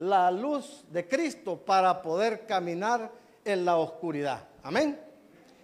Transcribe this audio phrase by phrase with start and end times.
[0.00, 3.10] la luz de Cristo para poder caminar
[3.44, 4.48] en la oscuridad.
[4.62, 4.98] Amén.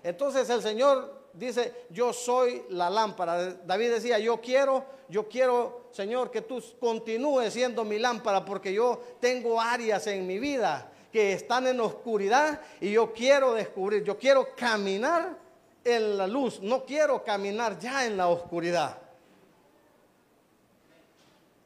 [0.03, 3.55] Entonces el Señor dice, yo soy la lámpara.
[3.55, 9.01] David decía, yo quiero, yo quiero, Señor, que tú continúes siendo mi lámpara porque yo
[9.21, 14.55] tengo áreas en mi vida que están en oscuridad y yo quiero descubrir, yo quiero
[14.55, 15.39] caminar
[15.83, 18.99] en la luz, no quiero caminar ya en la oscuridad.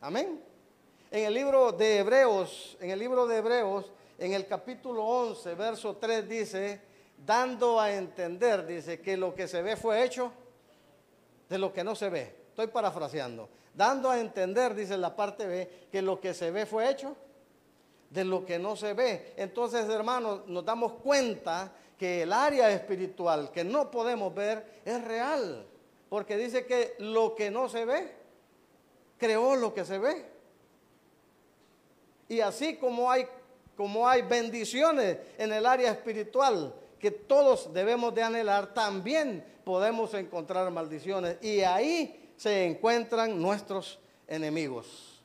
[0.00, 0.49] Amén.
[1.10, 5.96] En el libro de Hebreos, en el libro de Hebreos, en el capítulo 11, verso
[5.96, 6.80] 3 dice,
[7.26, 10.30] dando a entender, dice, que lo que se ve fue hecho
[11.48, 12.32] de lo que no se ve.
[12.50, 13.48] Estoy parafraseando.
[13.74, 17.16] Dando a entender, dice la parte B, que lo que se ve fue hecho
[18.08, 19.34] de lo que no se ve.
[19.36, 25.66] Entonces, hermanos, nos damos cuenta que el área espiritual que no podemos ver es real.
[26.08, 28.14] Porque dice que lo que no se ve,
[29.18, 30.39] creó lo que se ve.
[32.30, 33.26] Y así como hay,
[33.76, 40.70] como hay bendiciones en el área espiritual que todos debemos de anhelar, también podemos encontrar
[40.70, 41.38] maldiciones.
[41.42, 45.20] Y ahí se encuentran nuestros enemigos.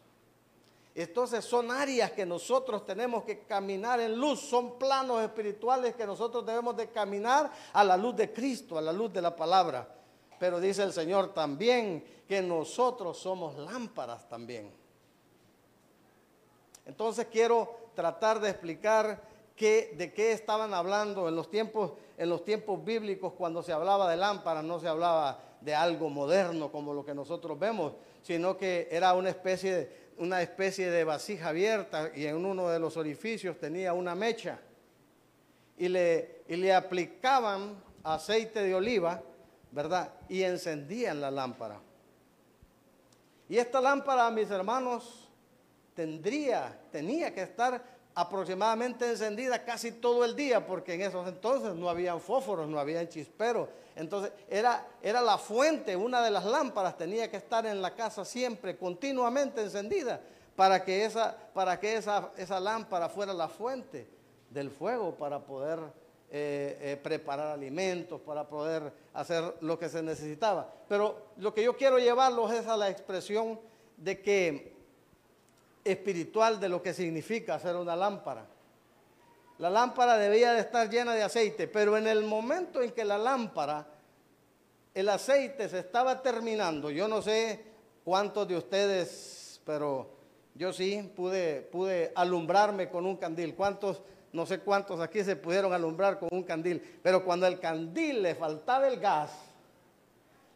[0.96, 6.44] Entonces son áreas que nosotros tenemos que caminar en luz, son planos espirituales que nosotros
[6.44, 9.88] debemos de caminar a la luz de Cristo, a la luz de la palabra.
[10.40, 14.85] Pero dice el Señor también que nosotros somos lámparas también.
[16.86, 19.22] Entonces quiero tratar de explicar
[19.58, 24.18] de qué estaban hablando en los tiempos en los tiempos bíblicos cuando se hablaba de
[24.18, 29.14] lámparas no se hablaba de algo moderno como lo que nosotros vemos, sino que era
[29.14, 33.94] una especie de una especie de vasija abierta y en uno de los orificios tenía
[33.94, 34.60] una mecha
[35.78, 39.22] y le, y le aplicaban aceite de oliva,
[39.72, 40.14] ¿verdad?
[40.30, 41.82] Y encendían la lámpara.
[43.50, 45.25] Y esta lámpara, mis hermanos,
[45.96, 47.82] tendría, tenía que estar
[48.14, 53.08] aproximadamente encendida casi todo el día, porque en esos entonces no habían fósforos, no habían
[53.10, 53.68] chisperos.
[53.96, 58.24] Entonces era, era la fuente, una de las lámparas tenía que estar en la casa
[58.24, 60.22] siempre, continuamente encendida,
[60.56, 64.08] para que esa, para que esa, esa lámpara fuera la fuente
[64.50, 65.80] del fuego para poder
[66.32, 70.74] eh, eh, preparar alimentos, para poder hacer lo que se necesitaba.
[70.88, 73.60] Pero lo que yo quiero llevarlos es a la expresión
[73.98, 74.75] de que
[75.86, 78.48] espiritual de lo que significa hacer una lámpara.
[79.60, 83.18] La lámpara debía de estar llena de aceite, pero en el momento en que la
[83.18, 83.88] lámpara,
[84.94, 87.64] el aceite se estaba terminando, yo no sé
[88.04, 90.10] cuántos de ustedes, pero
[90.56, 93.56] yo sí pude, pude alumbrarme con un candil.
[93.56, 94.02] ¿Cuántos,
[94.34, 97.00] no sé cuántos aquí se pudieron alumbrar con un candil?
[97.04, 99.32] Pero cuando el candil le faltaba el gas,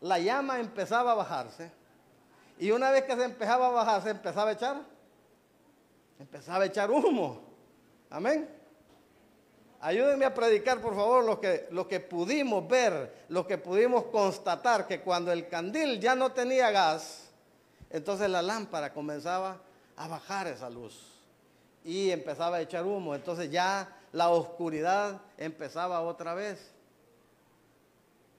[0.01, 1.71] la llama empezaba a bajarse.
[2.59, 4.81] Y una vez que se empezaba a bajar, se empezaba a echar
[6.19, 7.41] empezaba a echar humo.
[8.09, 8.47] Amén.
[9.81, 14.85] Ayúdenme a predicar, por favor, lo que, lo que pudimos ver, lo que pudimos constatar,
[14.85, 17.29] que cuando el candil ya no tenía gas,
[17.89, 19.61] entonces la lámpara comenzaba
[19.95, 21.19] a bajar esa luz
[21.85, 23.15] y empezaba a echar humo.
[23.15, 26.71] Entonces ya la oscuridad empezaba otra vez.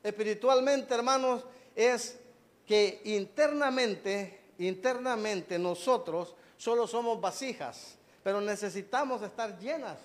[0.03, 2.19] Espiritualmente, hermanos, es
[2.67, 9.97] que internamente, internamente nosotros solo somos vasijas, pero necesitamos estar llenas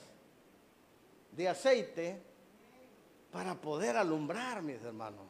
[1.32, 2.24] de aceite
[3.30, 5.26] para poder alumbrar, mis hermanos,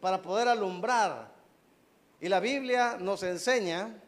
[0.00, 1.32] para poder alumbrar.
[2.20, 4.00] Y la Biblia nos enseña,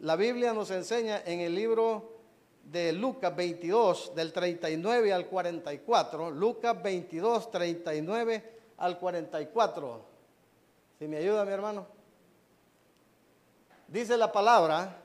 [0.00, 2.18] la Biblia nos enseña en el libro
[2.64, 10.04] de Lucas 22, del 39 al 44, Lucas 22, 39 al 44.
[10.98, 11.86] Si me ayuda, mi hermano.
[13.86, 15.04] Dice la palabra,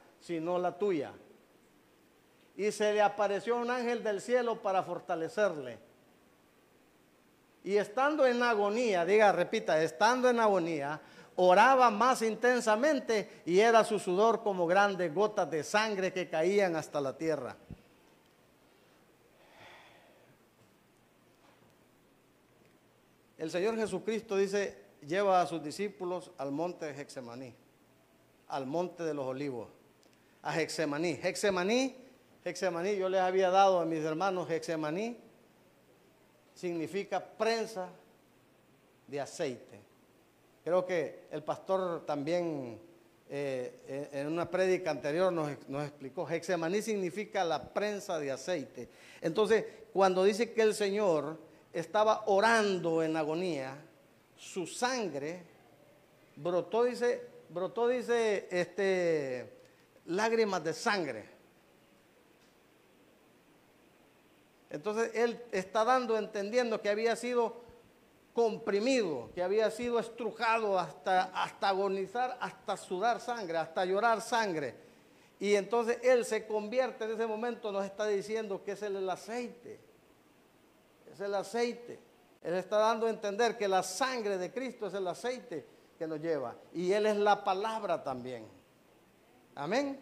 [0.21, 1.11] sino la tuya.
[2.55, 5.79] Y se le apareció un ángel del cielo para fortalecerle.
[7.63, 11.01] Y estando en agonía, diga, repita, estando en agonía,
[11.35, 17.01] oraba más intensamente y era su sudor como grandes gotas de sangre que caían hasta
[17.01, 17.55] la tierra.
[23.37, 24.77] El Señor Jesucristo dice,
[25.07, 27.55] lleva a sus discípulos al monte de Hexemaní,
[28.49, 29.80] al monte de los olivos
[30.43, 31.19] a Hexemaní.
[31.21, 31.95] Hexemaní
[32.43, 35.15] Hexemaní, yo les había dado a mis hermanos Hexemaní,
[36.55, 37.89] significa prensa
[39.07, 39.79] de aceite.
[40.63, 42.79] Creo que el pastor también
[43.29, 48.89] eh, en una prédica anterior nos, nos explicó, Hexemaní significa la prensa de aceite.
[49.21, 51.37] Entonces, cuando dice que el Señor
[51.71, 53.77] estaba orando en agonía,
[54.35, 55.43] su sangre
[56.35, 59.60] brotó, dice, brotó, dice, este,
[60.15, 61.29] lágrimas de sangre.
[64.69, 67.55] Entonces él está dando, entendiendo que había sido
[68.33, 74.75] comprimido, que había sido estrujado hasta, hasta agonizar, hasta sudar sangre, hasta llorar sangre.
[75.39, 79.79] Y entonces él se convierte en ese momento, nos está diciendo que es el aceite.
[81.11, 81.99] Es el aceite.
[82.41, 85.65] Él está dando a entender que la sangre de Cristo es el aceite
[85.97, 86.55] que nos lleva.
[86.73, 88.60] Y Él es la palabra también.
[89.55, 89.99] Amén.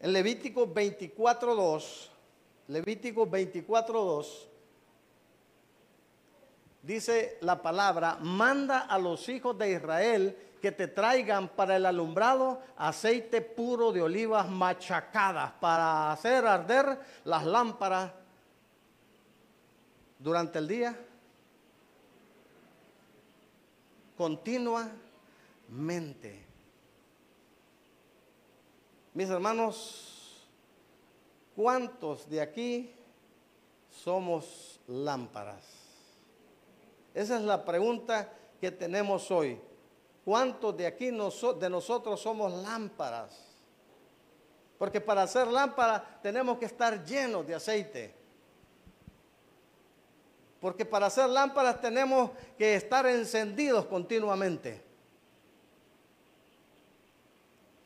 [0.00, 2.08] En Levítico 24.2,
[2.68, 4.46] Levítico 24.2,
[6.82, 12.60] dice la palabra, manda a los hijos de Israel que te traigan para el alumbrado
[12.76, 18.12] aceite puro de olivas machacadas para hacer arder las lámparas
[20.18, 20.94] durante el día,
[24.16, 26.49] continuamente.
[29.20, 30.48] Mis hermanos,
[31.54, 32.90] ¿cuántos de aquí
[33.90, 35.62] somos lámparas?
[37.12, 39.60] Esa es la pregunta que tenemos hoy.
[40.24, 43.38] ¿Cuántos de aquí de nosotros somos lámparas?
[44.78, 48.14] Porque para ser lámpara tenemos que estar llenos de aceite.
[50.62, 54.89] Porque para hacer lámparas tenemos que estar encendidos continuamente.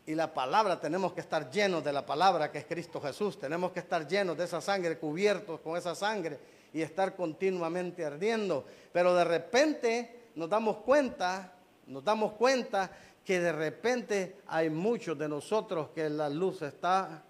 [0.07, 3.39] Y la palabra, tenemos que estar llenos de la palabra que es Cristo Jesús.
[3.39, 6.39] Tenemos que estar llenos de esa sangre, cubiertos con esa sangre
[6.73, 8.65] y estar continuamente ardiendo.
[8.93, 11.53] Pero de repente nos damos cuenta,
[11.87, 12.91] nos damos cuenta
[13.25, 17.23] que de repente hay muchos de nosotros que la luz está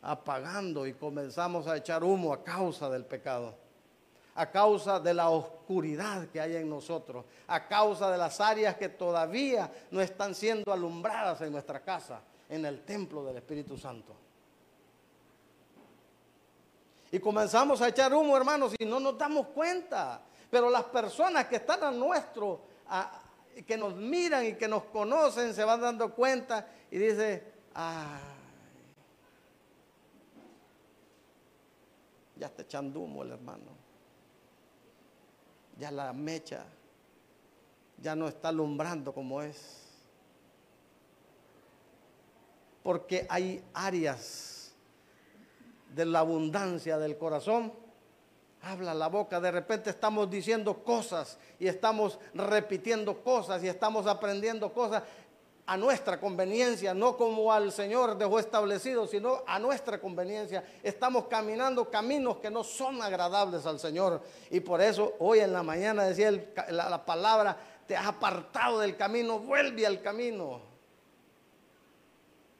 [0.00, 3.69] apagando y comenzamos a echar humo a causa del pecado
[4.34, 8.88] a causa de la oscuridad que hay en nosotros, a causa de las áreas que
[8.88, 14.14] todavía no están siendo alumbradas en nuestra casa, en el templo del Espíritu Santo.
[17.12, 20.22] Y comenzamos a echar humo, hermanos, y no nos damos cuenta.
[20.48, 22.60] Pero las personas que están a nuestro,
[23.66, 27.44] que nos miran y que nos conocen, se van dando cuenta y dice,
[27.74, 28.20] ay,
[32.36, 33.79] ya está echando humo el hermano
[35.80, 36.66] ya la mecha
[38.02, 39.78] ya no está alumbrando como es.
[42.82, 44.72] Porque hay áreas
[45.94, 47.72] de la abundancia del corazón.
[48.62, 54.70] Habla la boca, de repente estamos diciendo cosas y estamos repitiendo cosas y estamos aprendiendo
[54.74, 55.02] cosas
[55.70, 60.64] a nuestra conveniencia, no como al Señor dejó establecido, sino a nuestra conveniencia.
[60.82, 64.20] Estamos caminando caminos que no son agradables al Señor.
[64.50, 66.32] Y por eso hoy en la mañana decía
[66.70, 67.56] la, la palabra,
[67.86, 70.60] te has apartado del camino, vuelve al camino.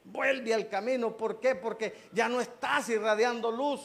[0.05, 1.17] Vuelve al camino.
[1.17, 1.56] ¿Por qué?
[1.56, 3.81] Porque ya no estás irradiando luz,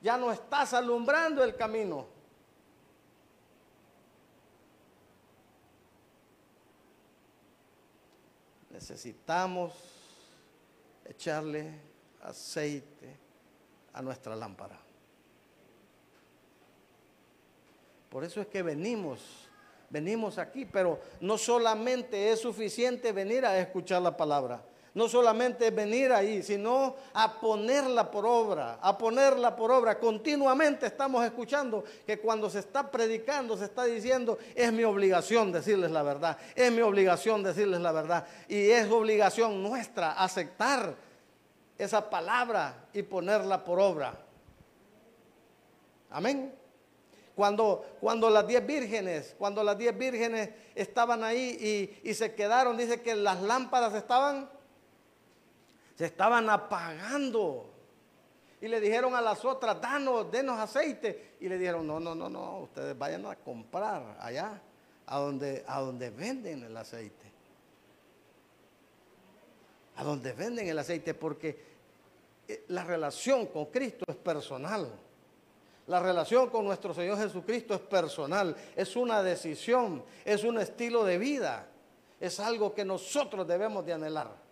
[0.00, 2.06] ya no estás alumbrando el camino.
[8.78, 9.72] Necesitamos
[11.04, 11.68] echarle
[12.22, 13.16] aceite
[13.92, 14.78] a nuestra lámpara.
[18.08, 19.48] Por eso es que venimos,
[19.90, 24.62] venimos aquí, pero no solamente es suficiente venir a escuchar la palabra
[24.94, 29.98] no solamente venir ahí, sino a ponerla por obra, a ponerla por obra.
[29.98, 35.90] Continuamente estamos escuchando que cuando se está predicando, se está diciendo, es mi obligación decirles
[35.90, 38.26] la verdad, es mi obligación decirles la verdad.
[38.48, 40.94] Y es obligación nuestra aceptar
[41.76, 44.14] esa palabra y ponerla por obra.
[46.10, 46.54] Amén.
[47.36, 51.56] Cuando, cuando las diez vírgenes, cuando las diez vírgenes estaban ahí
[52.02, 54.50] y, y se quedaron, dice que las lámparas estaban
[55.98, 57.68] se estaban apagando.
[58.60, 61.34] Y le dijeron a las otras, danos, denos aceite.
[61.40, 64.62] Y le dijeron, no, no, no, no, ustedes vayan a comprar allá,
[65.06, 67.32] a donde, a donde venden el aceite.
[69.96, 71.60] A donde venden el aceite, porque
[72.46, 74.88] eh, la relación con Cristo es personal.
[75.88, 81.18] La relación con nuestro Señor Jesucristo es personal, es una decisión, es un estilo de
[81.18, 81.66] vida,
[82.20, 84.47] es algo que nosotros debemos de anhelar.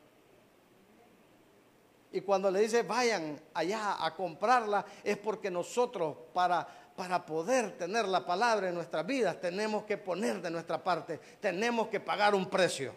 [2.17, 8.09] Y cuando le dice vayan allá a comprarla, es porque nosotros para, para poder tener
[8.09, 12.49] la palabra en nuestras vidas tenemos que poner de nuestra parte, tenemos que pagar un
[12.49, 12.95] precio.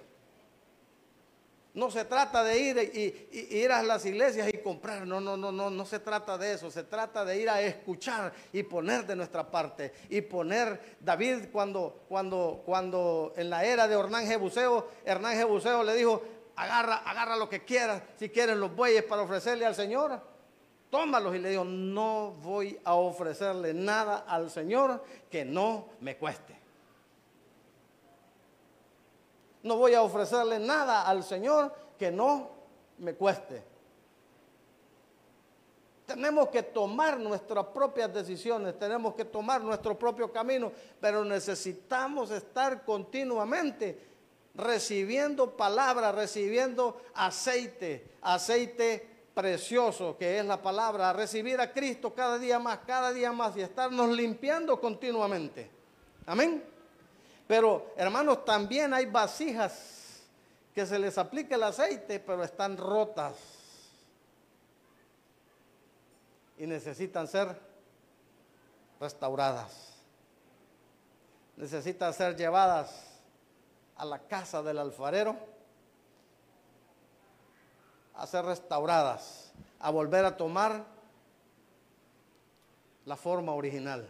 [1.73, 5.05] No se trata de ir y, ir a las iglesias y comprar.
[5.05, 6.71] No, no, no, no, no se trata de eso.
[6.71, 9.93] Se trata de ir a escuchar y poner de nuestra parte.
[10.09, 15.93] Y poner, David cuando, cuando, cuando en la era de Hernán Jebuseo, Hernán Jebuseo le
[15.93, 16.23] dijo,
[16.59, 20.21] agarra, agarra lo que quieras, si quieren los bueyes para ofrecerle al Señor.
[20.89, 26.57] Tómalos y le dijo, no voy a ofrecerle nada al Señor que no me cueste.
[29.63, 32.49] No voy a ofrecerle nada al Señor que no
[32.97, 33.63] me cueste.
[36.07, 42.83] Tenemos que tomar nuestras propias decisiones, tenemos que tomar nuestro propio camino, pero necesitamos estar
[42.83, 44.08] continuamente
[44.59, 52.59] recibiendo palabra, recibiendo aceite, aceite precioso que es la palabra, recibir a Cristo cada día
[52.59, 55.69] más, cada día más y estarnos limpiando continuamente.
[56.25, 56.63] Amén.
[57.47, 60.23] Pero hermanos, también hay vasijas
[60.75, 63.35] que se les aplica el aceite, pero están rotas.
[66.57, 67.59] Y necesitan ser
[68.99, 69.95] restauradas.
[71.55, 73.08] Necesitan ser llevadas
[73.99, 75.37] a la casa del alfarero
[78.15, 80.83] a ser restauradas, a volver a tomar
[83.05, 84.09] la forma original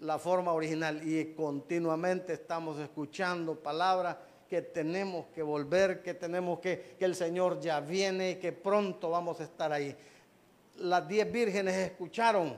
[0.00, 4.16] la forma original y continuamente estamos escuchando palabras
[4.48, 9.10] que tenemos que volver, que tenemos que, que el Señor ya viene y que pronto
[9.10, 9.94] vamos a estar ahí.
[10.78, 12.56] Las diez vírgenes escucharon,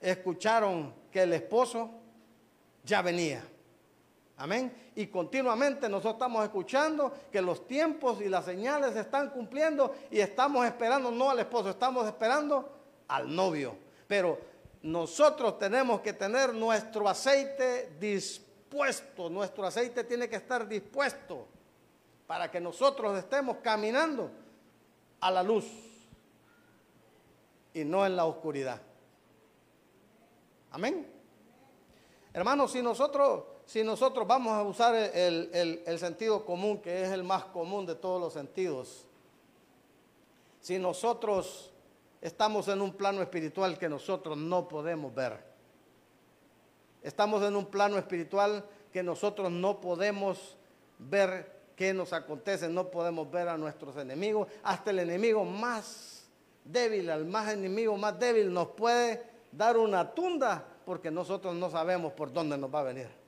[0.00, 1.90] escucharon que el esposo
[2.82, 3.44] ya venía.
[4.40, 4.92] Amén.
[4.96, 10.18] Y continuamente nosotros estamos escuchando que los tiempos y las señales se están cumpliendo y
[10.18, 12.72] estamos esperando no al esposo, estamos esperando
[13.06, 13.76] al novio.
[14.08, 14.38] Pero
[14.80, 21.46] nosotros tenemos que tener nuestro aceite dispuesto, nuestro aceite tiene que estar dispuesto
[22.26, 24.30] para que nosotros estemos caminando
[25.20, 25.66] a la luz
[27.74, 28.80] y no en la oscuridad.
[30.70, 31.06] Amén.
[32.32, 37.44] Hermanos, si nosotros, si nosotros vamos a usar el, sentido común, que es el más
[37.44, 39.06] común de todos los sentidos,
[40.60, 41.70] si nosotros
[42.20, 45.38] estamos en un plano espiritual que nosotros no podemos ver.
[47.00, 50.56] Estamos en un plano espiritual que nosotros no podemos
[50.98, 54.48] ver qué nos acontece, no podemos ver a nuestros enemigos.
[54.64, 56.28] Hasta el enemigo más
[56.64, 59.22] débil, al más enemigo más débil nos puede
[59.52, 63.19] dar una tunda porque nosotros no sabemos por dónde nos va a venir.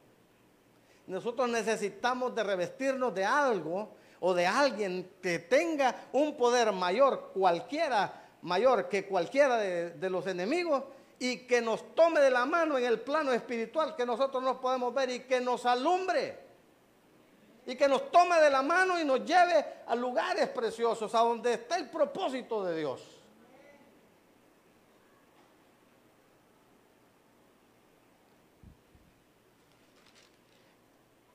[1.06, 3.90] Nosotros necesitamos de revestirnos de algo
[4.20, 10.84] o de alguien que tenga un poder mayor, cualquiera mayor que cualquiera de, los enemigos
[11.18, 14.92] y que nos tome de la mano en el plano espiritual que nosotros no podemos
[14.92, 16.38] ver y que nos alumbre
[17.64, 21.54] y que nos tome de la mano y nos lleve a lugares preciosos, a donde
[21.54, 23.21] está el propósito de Dios.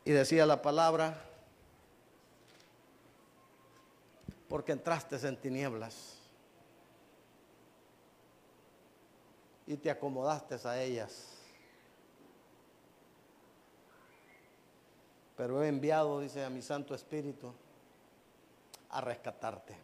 [0.08, 1.22] Y decía la palabra,
[4.48, 6.18] porque entraste en tinieblas
[9.66, 11.36] y te acomodaste a ellas.
[15.36, 17.54] Pero he enviado, dice a mi Santo Espíritu,
[18.92, 19.76] a rescatarte.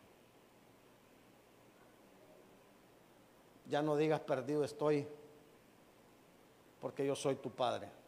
[3.68, 5.06] Ya no digas perdido estoy,
[6.80, 8.03] porque yo soy tu Padre.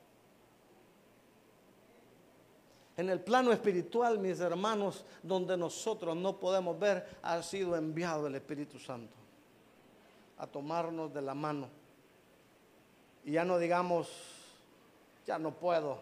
[2.97, 8.35] En el plano espiritual, mis hermanos, donde nosotros no podemos ver, ha sido enviado el
[8.35, 9.13] Espíritu Santo
[10.37, 11.67] a tomarnos de la mano.
[13.25, 14.09] Y ya no digamos,
[15.25, 15.99] ya no puedo,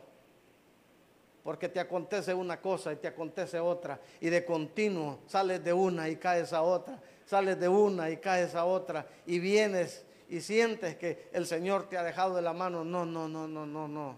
[1.44, 6.10] porque te acontece una cosa y te acontece otra, y de continuo sales de una
[6.10, 10.96] y caes a otra, sales de una y caes a otra, y vienes y sientes
[10.96, 12.84] que el Señor te ha dejado de la mano.
[12.84, 14.18] No, no, no, no, no, no.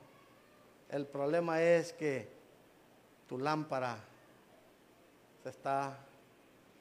[0.90, 2.35] El problema es que
[3.28, 3.98] tu lámpara
[5.44, 5.98] se está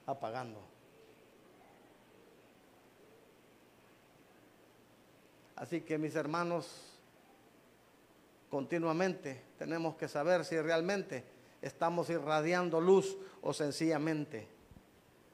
[0.06, 0.60] apagando.
[5.56, 6.98] Así que mis hermanos,
[8.50, 11.24] continuamente tenemos que saber si realmente
[11.62, 14.48] estamos irradiando luz o sencillamente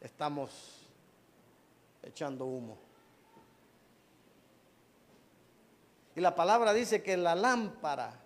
[0.01, 0.87] estamos
[2.03, 2.79] echando humo.
[6.15, 8.21] Y la palabra dice que la lámpara,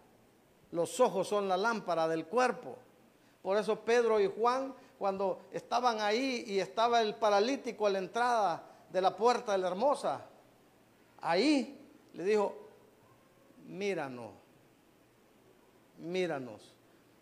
[0.75, 2.77] los ojos son la lámpara del cuerpo.
[3.43, 8.63] Por eso Pedro y Juan cuando estaban ahí y estaba el paralítico a la entrada
[8.91, 10.27] de la puerta de la hermosa,
[11.21, 11.79] ahí
[12.13, 12.57] le dijo,
[13.69, 14.33] míranos,
[15.99, 16.75] míranos,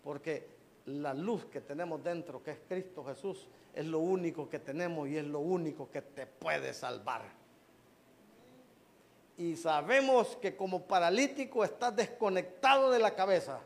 [0.02, 0.48] porque
[0.86, 5.18] la luz que tenemos dentro, que es Cristo Jesús, es lo único que tenemos y
[5.18, 7.41] es lo único que te puede salvar.
[9.42, 13.58] Y sabemos que como paralítico estás desconectado de la cabeza.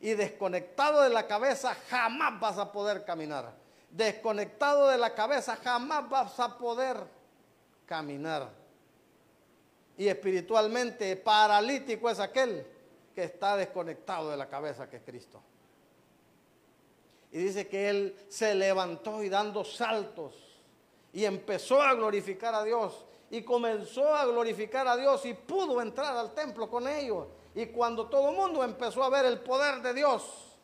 [0.00, 3.52] Y desconectado de la cabeza jamás vas a poder caminar.
[3.90, 6.96] Desconectado de la cabeza jamás vas a poder
[7.84, 8.48] caminar.
[9.98, 12.66] Y espiritualmente paralítico es aquel
[13.14, 15.42] que está desconectado de la cabeza que es Cristo.
[17.32, 20.32] Y dice que él se levantó y dando saltos
[21.12, 26.14] y empezó a glorificar a Dios y comenzó a glorificar a Dios y pudo entrar
[26.14, 27.28] al templo con ellos.
[27.54, 30.58] Y cuando todo el mundo empezó a ver el poder de Dios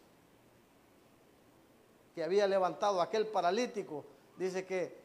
[2.15, 4.05] que había levantado aquel paralítico,
[4.37, 5.01] dice que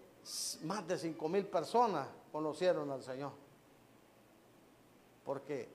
[0.63, 3.31] más de cinco mil personas conocieron al Señor.
[5.23, 5.69] Porque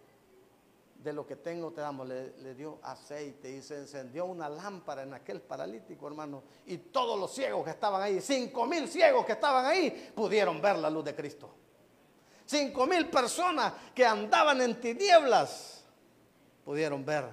[1.03, 2.07] de lo que tengo te damos.
[2.07, 6.43] Le, dio aceite y se encendió una lámpara en aquel paralítico, hermano.
[6.67, 10.77] Y todos los ciegos que estaban ahí, cinco mil ciegos que estaban ahí, pudieron ver
[10.77, 11.51] la luz de Cristo.
[12.49, 15.85] Cinco mil personas que andaban en tinieblas,
[16.65, 17.27] pudieron ver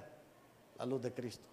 [0.76, 1.46] la luz de Cristo.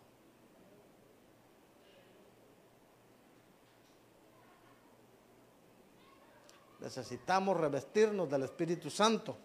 [6.81, 9.37] Necesitamos revestirnos del Espíritu Santo.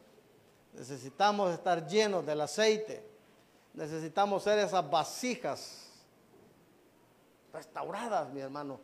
[0.73, 3.09] Necesitamos estar llenos del aceite.
[3.75, 5.93] Necesitamos ser esas vasijas
[7.53, 8.81] restauradas, mi hermano.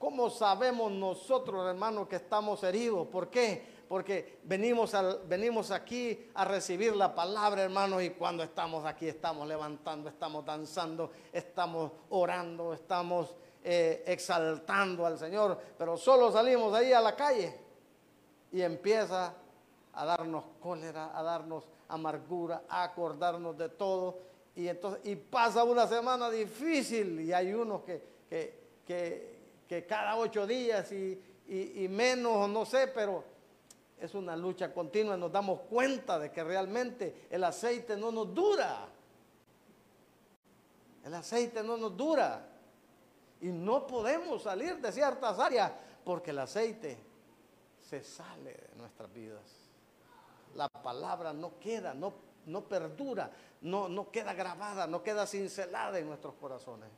[0.00, 3.06] ¿Cómo sabemos nosotros, hermano, que estamos heridos?
[3.06, 3.73] ¿Por qué?
[3.94, 4.92] Porque venimos,
[5.28, 11.12] venimos aquí a recibir la palabra, hermano, y cuando estamos aquí estamos levantando, estamos danzando,
[11.32, 17.56] estamos orando, estamos eh, exaltando al Señor, pero solo salimos ahí a la calle
[18.50, 19.32] y empieza
[19.92, 24.18] a darnos cólera, a darnos amargura, a acordarnos de todo.
[24.56, 28.02] Y, entonces, y pasa una semana difícil y hay unos que,
[28.84, 33.33] que, cada ocho días y, y, menos, no sé, pero
[34.04, 35.16] es una lucha continua.
[35.16, 38.88] Nos damos cuenta de que realmente el aceite no nos dura.
[41.04, 42.48] El aceite no nos dura.
[43.40, 45.72] Y no podemos salir de ciertas áreas
[46.04, 46.98] porque el aceite
[47.80, 49.64] se sale de nuestras vidas
[50.54, 52.12] la palabra no queda, no,
[52.46, 53.30] no perdura,
[53.62, 56.88] no, no queda grabada, no queda cincelada en nuestros corazones.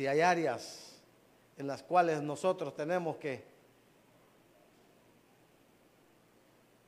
[0.00, 0.98] Si hay áreas
[1.58, 3.44] en las cuales nosotros tenemos que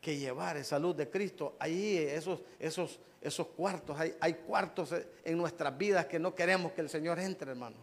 [0.00, 1.54] que llevar esa luz de Cristo.
[1.58, 4.94] Ahí esos, esos, esos cuartos, hay, hay cuartos
[5.24, 7.76] en nuestras vidas que no queremos que el Señor entre, hermano.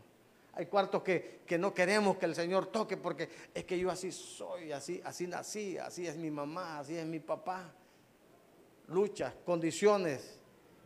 [0.54, 4.12] Hay cuartos que, que, no queremos que el Señor toque porque es que yo así
[4.12, 7.72] soy, así, así nací, así es mi mamá, así es mi papá.
[8.88, 10.39] Luchas, condiciones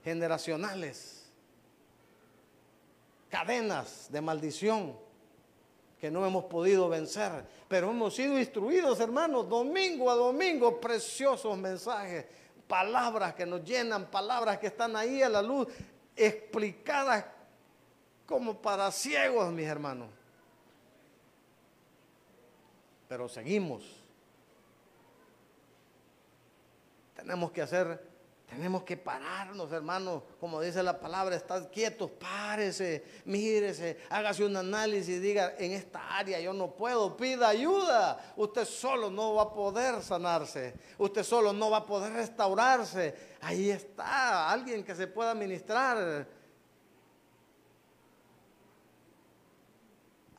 [0.04, 1.23] generacionales,
[3.34, 4.96] cadenas de maldición
[6.00, 12.28] que no hemos podido vencer, pero hemos sido instruidos, hermanos, domingo a domingo, preciosos mensajes,
[12.67, 15.67] palabras que nos llenan, palabras que están ahí a la luz,
[16.15, 17.26] explicadas
[18.28, 20.10] como para ciegos, mis hermanos.
[23.10, 23.84] Pero seguimos.
[27.15, 28.12] Tenemos que hacer
[28.54, 30.24] tenemos que pararnos, hermanos.
[30.39, 36.39] Como dice la palabra, estad quietos, párese, mírese, hágase un análisis diga, en esta área
[36.39, 38.34] yo no puedo, pida ayuda.
[38.36, 40.74] Usted solo no va a poder sanarse.
[40.98, 43.16] Usted solo no va a poder restaurarse.
[43.42, 46.28] Ahí está, alguien que se pueda ministrar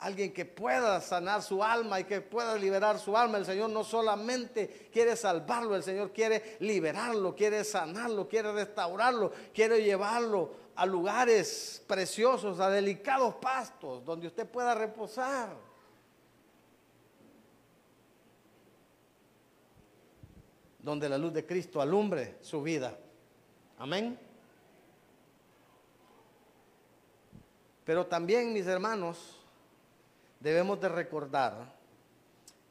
[0.05, 3.39] alguien que pueda sanar su alma y que pueda liberar su alma.
[3.39, 9.83] El Señor no solamente quiere salvarlo, el Señor quiere liberarlo, quiere sanarlo, quiere restaurarlo, quiere
[9.83, 15.57] llevarlo a lugares preciosos, a delicados pastos, donde usted pueda reposar.
[20.81, 22.95] Donde la luz de Cristo alumbre su vida.
[23.79, 24.19] Amén.
[27.87, 29.44] Pero también, mis hermanos,
[30.45, 31.73] debemos de recordar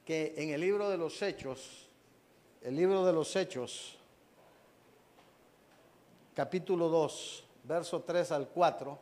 [0.05, 1.89] que en el libro de los Hechos,
[2.61, 3.97] el libro de los Hechos,
[6.35, 8.99] capítulo 2, verso 3 al 4,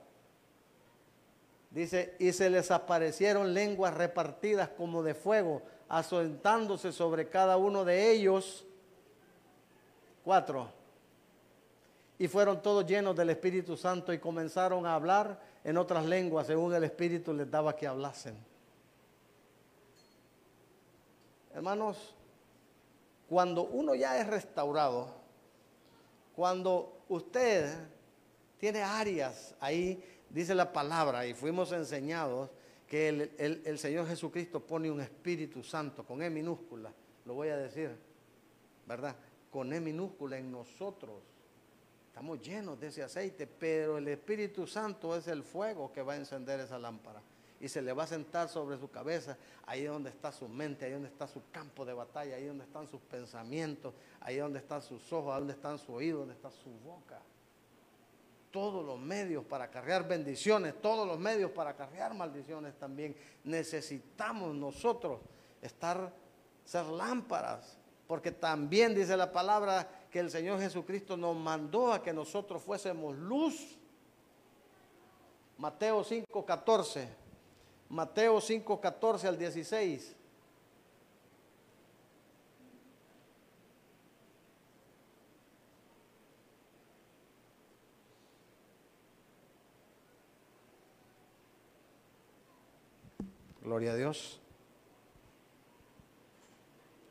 [1.70, 8.12] Dice, y se les aparecieron lenguas repartidas como de fuego, asentándose sobre cada uno de
[8.12, 8.66] ellos.
[10.24, 10.70] Cuatro.
[12.20, 16.74] Y fueron todos llenos del Espíritu Santo y comenzaron a hablar en otras lenguas según
[16.74, 18.51] el Espíritu les daba que hablasen.
[21.54, 22.16] Hermanos,
[23.28, 25.08] cuando uno ya es restaurado,
[26.36, 27.74] cuando usted
[28.58, 32.50] tiene áreas ahí, dice la palabra, y fuimos enseñados
[32.88, 36.92] que el, Señor Jesucristo pone un Espíritu Santo con E minúscula,
[37.26, 37.96] lo voy a decir,
[38.86, 39.16] ¿verdad?
[39.50, 41.22] Con E minúscula en nosotros.
[42.08, 46.18] Estamos llenos de ese aceite, pero el Espíritu Santo es el fuego que va a
[46.18, 47.22] encender esa lámpara
[47.62, 50.94] y se le va a sentar sobre su cabeza, ahí donde está su mente, ahí
[50.94, 55.14] donde está su campo de batalla, ahí donde están sus pensamientos, ahí donde están sus
[55.14, 57.22] ojos, ahí donde están su oído, donde está su boca.
[58.50, 63.16] Todos los medios para cargar bendiciones, todos los medios para cargar maldiciones también.
[63.44, 65.22] Necesitamos nosotros
[65.62, 66.12] estar,
[66.66, 72.12] ser lámparas, porque también dice la palabra que el Señor Jesucristo nos mandó a que
[72.12, 73.78] nosotros fuésemos luz.
[75.60, 77.21] Mateo 5, 14.
[77.92, 80.16] Mateo 5, 14 al 16.
[93.62, 94.40] Gloria a Dios.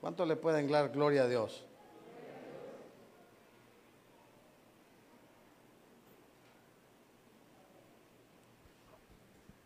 [0.01, 1.70] ¿Cuánto le pueden dar gloria a Dios?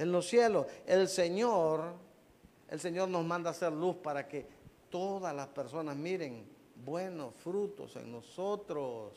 [0.00, 0.66] en los cielos.
[0.86, 1.92] El Señor,
[2.68, 4.46] el Señor nos manda hacer luz para que
[4.88, 9.12] todas las personas miren buenos frutos en nosotros.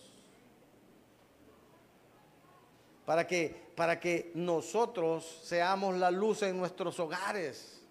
[3.05, 7.81] Para que, para que nosotros seamos la luz en nuestros hogares,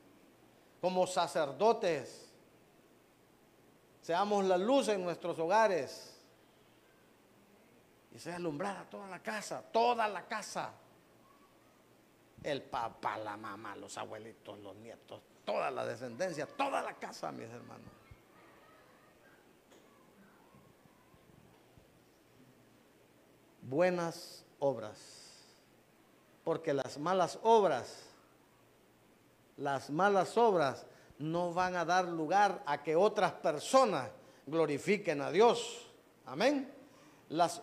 [0.81, 2.29] como sacerdotes.
[4.03, 6.15] Seamos la luz en nuestros hogares.
[8.15, 10.75] Y sea alumbrada toda la casa, toda la casa
[12.43, 17.49] el papá, la mamá, los abuelitos, los nietos, toda la descendencia, toda la casa, mis
[17.49, 17.87] hermanos.
[23.63, 24.99] Buenas obras.
[26.45, 28.09] Porque las malas obras,
[29.57, 30.87] las malas obras
[31.19, 34.11] no van a dar lugar a que otras personas
[34.47, 35.87] glorifiquen a Dios.
[36.27, 36.73] Amén.
[37.29, 37.63] Las,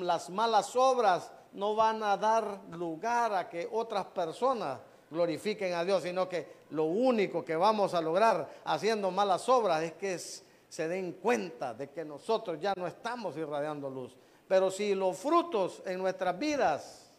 [0.00, 4.78] las malas obras no van a dar lugar a que otras personas
[5.10, 9.92] glorifiquen a Dios, sino que lo único que vamos a lograr haciendo malas obras es
[9.92, 14.16] que se den cuenta de que nosotros ya no estamos irradiando luz.
[14.48, 17.10] Pero si los frutos en nuestras vidas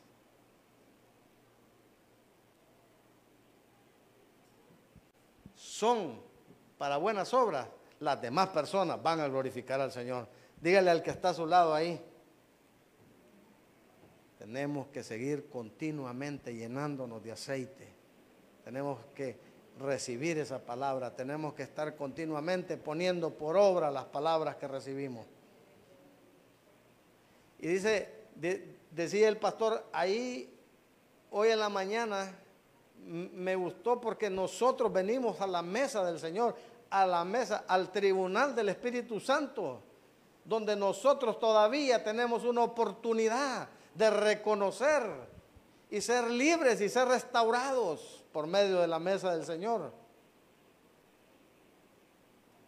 [5.56, 6.20] son
[6.78, 7.68] para buenas obras,
[8.00, 10.28] las demás personas van a glorificar al Señor.
[10.60, 12.00] Dígale al que está a su lado ahí,
[14.46, 17.88] tenemos que seguir continuamente llenándonos de aceite.
[18.64, 19.40] Tenemos que
[19.80, 21.16] recibir esa palabra.
[21.16, 25.26] Tenemos que estar continuamente poniendo por obra las palabras que recibimos.
[27.58, 28.08] Y dice,
[28.92, 30.56] decía el pastor, ahí
[31.32, 32.38] hoy en la mañana
[33.04, 36.56] me gustó porque nosotros venimos a la mesa del Señor,
[36.92, 39.82] a la mesa, al tribunal del Espíritu Santo,
[40.44, 45.04] donde nosotros todavía tenemos una oportunidad de reconocer
[45.90, 49.92] y ser libres y ser restaurados por medio de la mesa del Señor.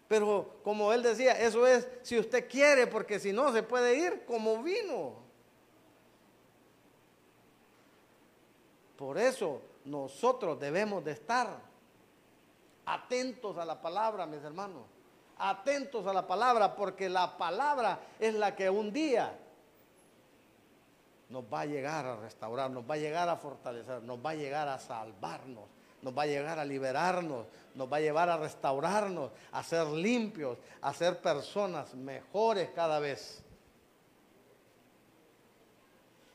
[0.07, 4.23] Pero como él decía, eso es si usted quiere, porque si no se puede ir
[4.25, 5.15] como vino.
[8.95, 11.59] Por eso nosotros debemos de estar
[12.85, 14.83] atentos a la palabra, mis hermanos.
[15.37, 19.37] Atentos a la palabra, porque la palabra es la que un día
[21.29, 24.35] nos va a llegar a restaurar, nos va a llegar a fortalecer, nos va a
[24.35, 25.65] llegar a salvarnos,
[26.01, 30.57] nos va a llegar a liberarnos, nos va a llevar a restaurarnos, a ser limpios,
[30.81, 33.43] a ser personas mejores cada vez.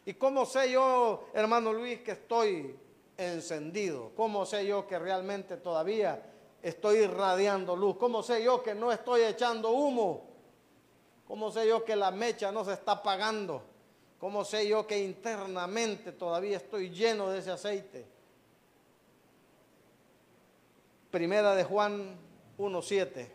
[0.05, 2.77] ¿Y cómo sé yo, hermano Luis, que estoy
[3.17, 4.11] encendido?
[4.17, 6.23] ¿Cómo sé yo que realmente todavía
[6.61, 7.97] estoy irradiando luz?
[7.97, 10.29] ¿Cómo sé yo que no estoy echando humo?
[11.27, 13.72] ¿Cómo sé yo que la mecha no se está apagando?
[14.23, 18.07] ¿Cómo sé yo que internamente todavía estoy lleno de ese aceite?
[21.11, 22.17] Primera de Juan
[22.57, 23.29] 1.7.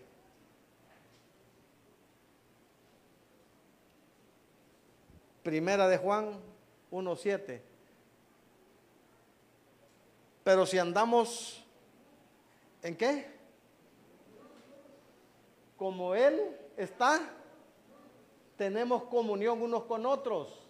[5.43, 6.39] Primera de Juan
[6.89, 7.62] 1.7.
[10.45, 11.65] Pero si andamos,
[12.82, 13.30] ¿en qué?
[15.76, 17.30] Como Él está,
[18.56, 20.66] tenemos comunión unos con otros.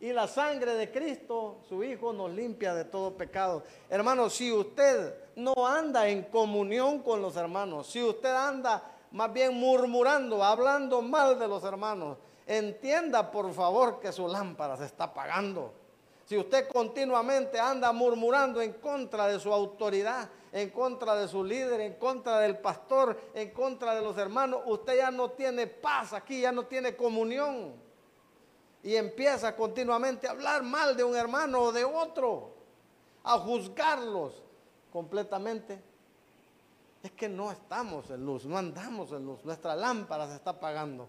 [0.00, 3.62] Y la sangre de Cristo, su Hijo, nos limpia de todo pecado.
[3.90, 9.54] Hermanos, si usted no anda en comunión con los hermanos, si usted anda más bien
[9.54, 15.74] murmurando, hablando mal de los hermanos, entienda por favor que su lámpara se está apagando.
[16.24, 21.80] Si usted continuamente anda murmurando en contra de su autoridad, en contra de su líder,
[21.80, 26.40] en contra del pastor, en contra de los hermanos, usted ya no tiene paz aquí,
[26.40, 27.89] ya no tiene comunión.
[28.82, 32.54] Y empieza continuamente a hablar mal de un hermano o de otro,
[33.22, 34.42] a juzgarlos
[34.90, 35.82] completamente.
[37.02, 41.08] Es que no estamos en luz, no andamos en luz, nuestra lámpara se está apagando.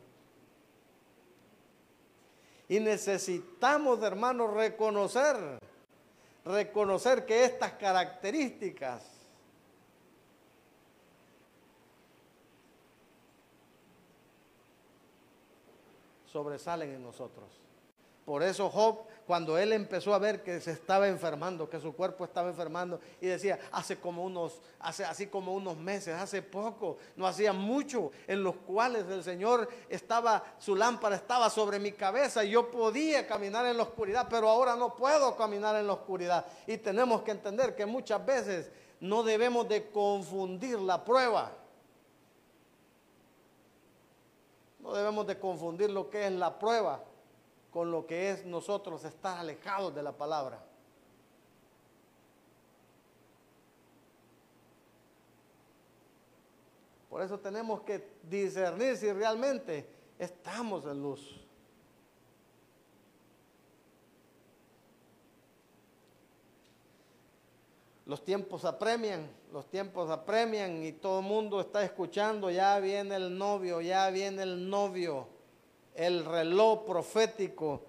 [2.67, 5.59] Y necesitamos, hermanos, reconocer,
[6.45, 9.03] reconocer que estas características
[16.31, 17.60] sobresalen en nosotros.
[18.31, 22.23] Por eso Job, cuando él empezó a ver que se estaba enfermando, que su cuerpo
[22.23, 27.27] estaba enfermando, y decía, hace como unos, hace así como unos meses, hace poco, no
[27.27, 32.51] hacía mucho, en los cuales el Señor estaba, su lámpara estaba sobre mi cabeza y
[32.51, 36.45] yo podía caminar en la oscuridad, pero ahora no puedo caminar en la oscuridad.
[36.67, 41.51] Y tenemos que entender que muchas veces no debemos de confundir la prueba
[44.79, 47.03] No debemos de confundir lo que es la prueba
[47.71, 50.63] con lo que es nosotros estar alejados de la palabra.
[57.09, 59.85] Por eso tenemos que discernir si realmente
[60.17, 61.41] estamos en luz.
[68.05, 73.37] Los tiempos apremian, los tiempos apremian y todo el mundo está escuchando, ya viene el
[73.37, 75.27] novio, ya viene el novio,
[75.95, 77.81] el reloj profético,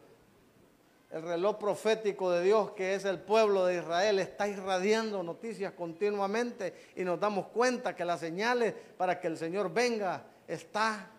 [1.10, 6.74] el reloj profético de Dios que es el pueblo de Israel está irradiando noticias continuamente
[6.96, 11.10] y nos damos cuenta que las señales para que el Señor venga está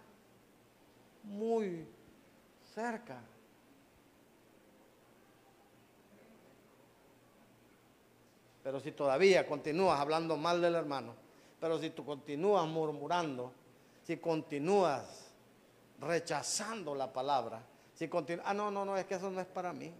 [1.23, 1.87] muy
[2.73, 3.21] cerca.
[8.63, 11.15] Pero si todavía continúas hablando mal del hermano,
[11.59, 13.51] pero si tú continúas murmurando,
[14.03, 15.22] si continúas
[16.03, 17.61] rechazando la palabra,
[17.93, 19.93] si continúas, ah, no, no, no, es que eso no es para mí,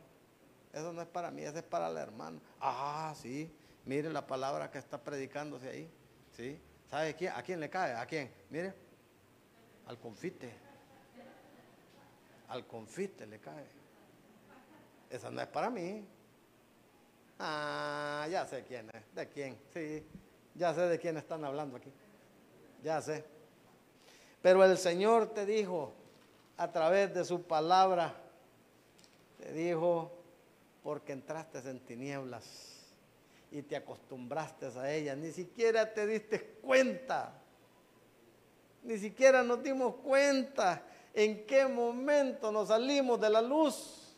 [0.72, 2.40] eso no es para mí, eso es para el hermano.
[2.60, 3.52] Ah, sí,
[3.86, 5.92] mire la palabra que está predicándose ahí,
[6.32, 6.60] ¿sí?
[6.90, 7.34] ¿Sabe quién?
[7.34, 7.94] ¿A quién le cae?
[7.94, 8.32] ¿A quién?
[8.50, 8.74] Mire,
[9.88, 10.54] al confite,
[12.50, 13.66] al confite le cae.
[15.10, 16.06] Esa no es para mí.
[17.40, 19.16] Ah, ya sé quién es.
[19.16, 19.58] ¿De quién?
[19.74, 20.06] Sí,
[20.56, 21.92] ya sé de quién están hablando aquí.
[22.84, 23.24] Ya sé.
[24.44, 25.94] Pero el Señor te dijo
[26.58, 28.14] a través de su palabra,
[29.40, 30.12] te dijo,
[30.84, 32.44] porque entraste en tinieblas
[33.52, 37.32] y te acostumbraste a ella, ni siquiera te diste cuenta,
[38.84, 44.14] ni siquiera nos dimos cuenta en qué momento nos salimos de la luz.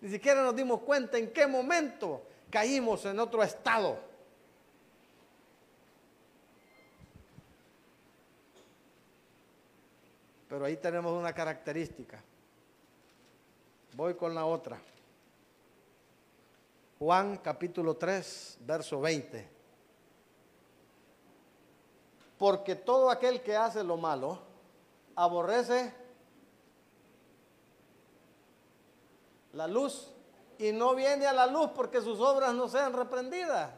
[0.00, 4.05] Ni siquiera nos dimos cuenta en qué momento caímos en otro estado.
[10.56, 12.18] Pero ahí tenemos una característica.
[13.92, 14.80] Voy con la otra.
[16.98, 19.50] Juan capítulo 3, verso 20.
[22.38, 24.38] Porque todo aquel que hace lo malo
[25.14, 25.92] aborrece
[29.52, 30.10] la luz
[30.58, 33.72] y no viene a la luz porque sus obras no sean reprendidas.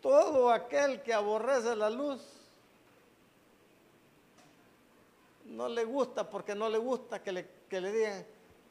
[0.00, 2.39] Todo aquel que aborrece la luz
[5.50, 8.26] no le gusta porque no le gusta que le, le digan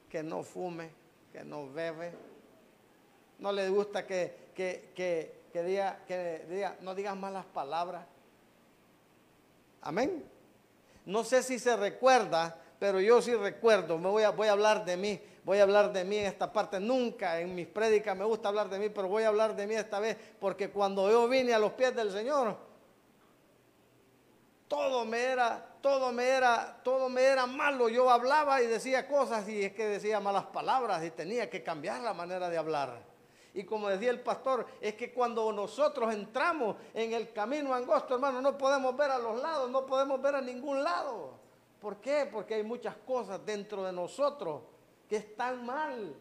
[0.10, 0.90] que no fume,
[1.32, 2.12] que no bebe.
[3.38, 4.92] No le gusta que, que,
[5.54, 8.06] que, diga, que diga, no digas malas palabras.
[9.82, 10.24] Amén.
[11.06, 14.86] No sé si se recuerda pero yo sí recuerdo, me voy a, voy a hablar
[14.86, 16.80] de mí, voy a hablar de mí en esta parte.
[16.80, 19.76] Nunca en mis prédicas me gusta hablar de mí, pero voy a hablar de mí
[19.76, 22.56] esta vez, porque cuando yo vine a los pies del Señor,
[24.70, 27.90] todo me era, todo me era, todo me era malo.
[27.90, 32.02] Yo hablaba y decía cosas y es que decía malas palabras y tenía que cambiar
[32.02, 33.02] la manera de hablar.
[33.54, 38.42] Y como decía el pastor, es que cuando nosotros entramos en el camino angosto, hermano,
[38.42, 41.40] no podemos ver a los lados, no podemos ver a ningún lado.
[41.82, 42.30] ¿Por qué?
[42.32, 44.62] Porque hay muchas cosas dentro de nosotros
[45.08, 46.16] que están mal.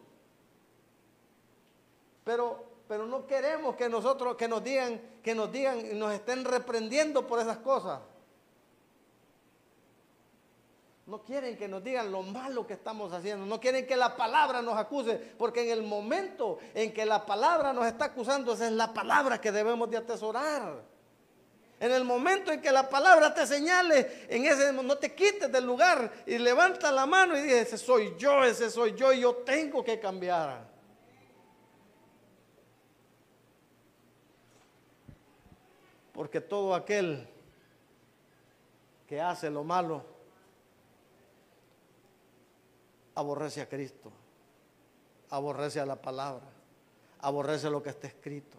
[2.24, 6.44] Pero, pero no queremos que nosotros, que nos digan, que nos digan y nos estén
[6.44, 8.00] reprendiendo por esas cosas.
[11.08, 13.46] No quieren que nos digan lo malo que estamos haciendo.
[13.46, 15.14] No quieren que la palabra nos acuse.
[15.38, 19.40] Porque en el momento en que la palabra nos está acusando, esa es la palabra
[19.40, 20.82] que debemos de atesorar.
[21.80, 25.64] En el momento en que la palabra te señale, en ese no te quites del
[25.64, 29.34] lugar y levanta la mano y dices, ese soy yo, ese soy yo y yo
[29.36, 30.68] tengo que cambiar.
[36.12, 37.26] Porque todo aquel
[39.06, 40.17] que hace lo malo,
[43.18, 44.12] aborrece a Cristo,
[45.30, 46.46] aborrece a la palabra,
[47.18, 48.56] aborrece lo que está escrito.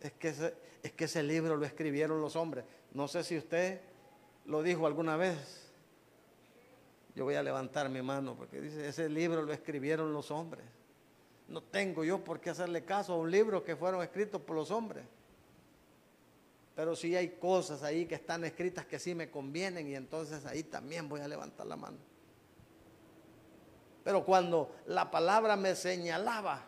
[0.00, 2.64] Es que, ese, es que ese libro lo escribieron los hombres.
[2.94, 3.82] No sé si usted
[4.46, 5.70] lo dijo alguna vez.
[7.14, 10.64] Yo voy a levantar mi mano porque dice, ese libro lo escribieron los hombres.
[11.48, 14.70] No tengo yo por qué hacerle caso a un libro que fueron escritos por los
[14.70, 15.04] hombres.
[16.80, 20.62] Pero sí hay cosas ahí que están escritas que sí me convienen y entonces ahí
[20.62, 21.98] también voy a levantar la mano.
[24.02, 26.64] Pero cuando la palabra me señalaba,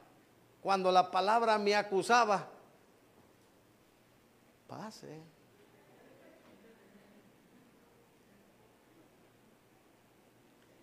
[0.61, 2.47] cuando la palabra me acusaba,
[4.69, 5.19] pase.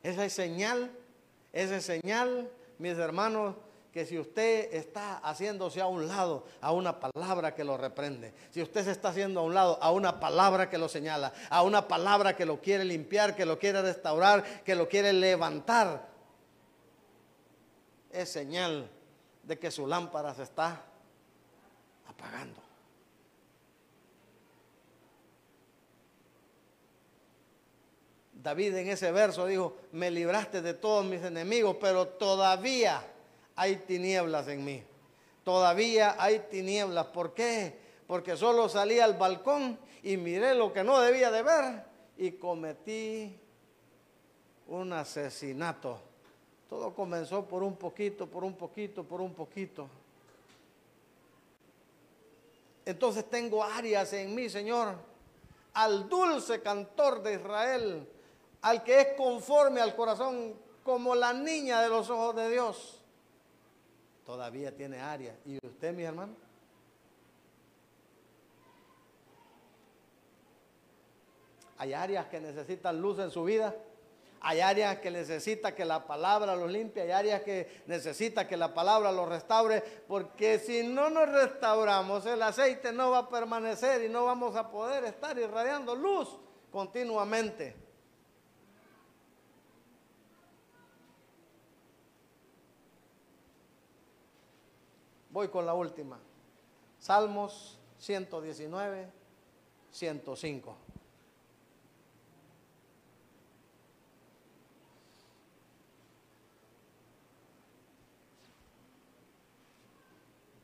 [0.01, 0.91] Esa es señal,
[1.53, 3.55] esa es señal, mis hermanos,
[3.99, 8.61] que si usted está haciéndose a un lado a una palabra que lo reprende, si
[8.61, 11.85] usted se está haciendo a un lado a una palabra que lo señala, a una
[11.85, 16.07] palabra que lo quiere limpiar, que lo quiere restaurar, que lo quiere levantar,
[18.09, 18.89] es señal
[19.43, 20.81] de que su lámpara se está
[22.07, 22.61] apagando.
[28.31, 33.03] David en ese verso dijo, me libraste de todos mis enemigos, pero todavía
[33.59, 34.81] hay tinieblas en mí.
[35.43, 37.07] Todavía hay tinieblas.
[37.07, 37.77] ¿Por qué?
[38.07, 41.83] Porque solo salí al balcón y miré lo que no debía de ver
[42.17, 43.37] y cometí
[44.67, 45.99] un asesinato.
[46.69, 49.89] Todo comenzó por un poquito, por un poquito, por un poquito.
[52.85, 54.95] Entonces tengo áreas en mí, Señor,
[55.73, 58.07] al dulce cantor de Israel,
[58.61, 62.98] al que es conforme al corazón como la niña de los ojos de Dios
[64.29, 65.35] todavía tiene áreas.
[65.43, 66.35] ¿Y usted, mi hermano?
[71.79, 73.75] Hay áreas que necesitan luz en su vida.
[74.41, 77.01] Hay áreas que necesita que la palabra los limpie.
[77.01, 79.81] Hay áreas que necesita que la palabra los restaure.
[80.07, 84.69] Porque si no nos restauramos, el aceite no va a permanecer y no vamos a
[84.69, 86.37] poder estar irradiando luz
[86.71, 87.88] continuamente.
[95.39, 96.19] Voy con la última.
[96.99, 99.09] Salmos 119,
[99.89, 100.75] 105.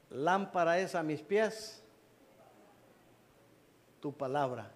[0.10, 1.82] Lámpara es a mis pies
[4.02, 4.70] tu palabra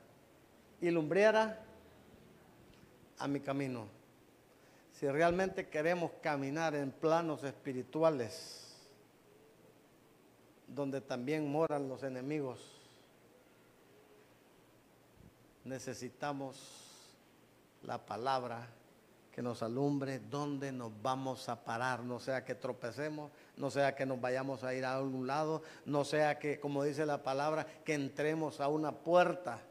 [0.79, 1.61] y lumbrera
[3.17, 3.85] a mi camino.
[4.93, 8.68] Si realmente queremos caminar en planos espirituales,
[10.73, 12.59] donde también moran los enemigos.
[15.63, 16.57] Necesitamos
[17.83, 18.67] la palabra
[19.31, 24.05] que nos alumbre dónde nos vamos a parar, no sea que tropecemos, no sea que
[24.05, 27.93] nos vayamos a ir a algún lado, no sea que, como dice la palabra, que
[27.93, 29.61] entremos a una puerta.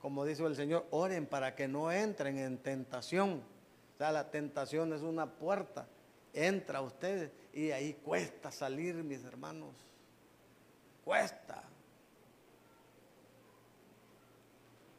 [0.00, 3.42] Como dice el Señor, oren para que no entren en tentación.
[3.94, 5.88] O sea, la tentación es una puerta
[6.46, 9.74] entra usted y ahí cuesta salir, mis hermanos.
[11.04, 11.62] Cuesta.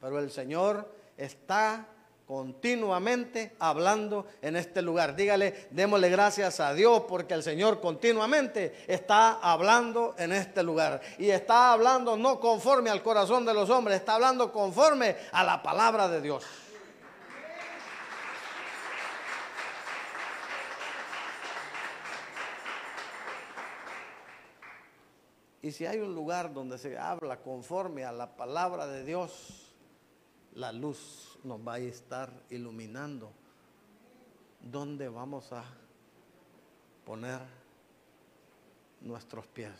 [0.01, 1.87] Pero el Señor está
[2.29, 5.15] continuamente hablando en este lugar.
[5.15, 11.01] Dígale, démosle gracias a Dios porque el Señor continuamente está hablando en este lugar.
[11.17, 15.63] Y está hablando no conforme al corazón de los hombres, está hablando conforme a la
[15.63, 16.43] palabra de Dios.
[25.61, 29.73] Y si hay un lugar donde se habla conforme a la palabra de Dios,
[30.53, 33.31] la luz nos va a estar iluminando
[34.61, 35.65] dónde vamos a
[37.05, 37.41] poner
[39.01, 39.73] nuestros pies.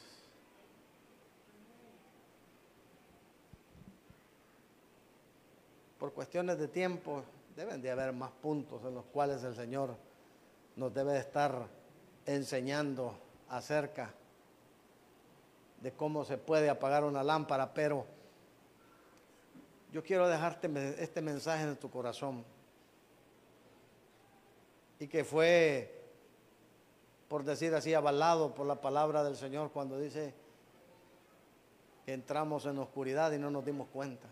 [5.98, 7.24] Por cuestiones de tiempo,
[7.56, 9.96] deben de haber más puntos en los cuales el Señor
[10.76, 11.68] nos debe estar
[12.26, 13.18] enseñando
[13.50, 14.14] acerca
[15.82, 18.06] de cómo se puede apagar una lámpara, pero
[19.92, 20.68] yo quiero dejarte
[21.02, 22.44] este mensaje en tu corazón.
[25.00, 26.04] Y que fue,
[27.28, 30.34] por decir así, avalado por la palabra del Señor cuando dice
[32.06, 34.28] que entramos en oscuridad y no nos dimos cuenta.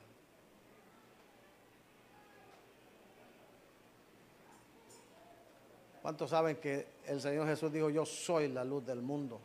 [6.02, 9.42] ¿Cuántos saben que el Señor Jesús dijo, yo soy la luz del mundo?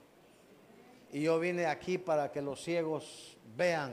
[1.12, 3.92] Y yo vine aquí para que los ciegos vean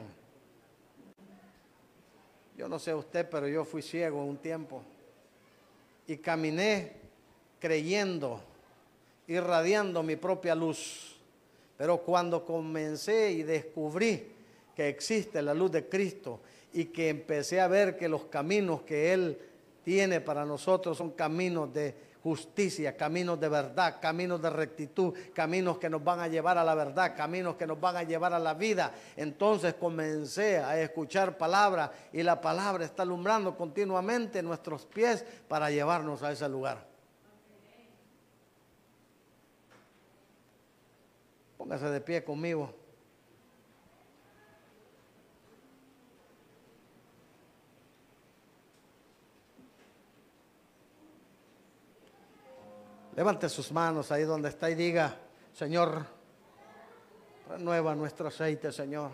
[2.59, 4.83] yo no sé usted, pero yo fui ciego un tiempo
[6.05, 6.91] y caminé
[7.57, 8.41] creyendo,
[9.27, 11.15] irradiando mi propia luz.
[11.77, 14.27] Pero cuando comencé y descubrí
[14.75, 16.41] que existe la luz de Cristo
[16.73, 19.39] y que empecé a ver que los caminos que Él
[19.85, 21.95] tiene para nosotros son caminos de
[22.29, 26.75] justicia, caminos de verdad, caminos de rectitud, caminos que nos van a llevar a la
[26.75, 28.93] verdad, caminos que nos van a llevar a la vida.
[29.15, 36.21] Entonces comencé a escuchar palabra y la palabra está alumbrando continuamente nuestros pies para llevarnos
[36.21, 36.85] a ese lugar.
[41.57, 42.71] Póngase de pie conmigo.
[53.19, 55.13] Levante sus manos ahí donde está y diga,
[55.51, 56.05] Señor,
[57.49, 59.11] renueva nuestro aceite, Señor.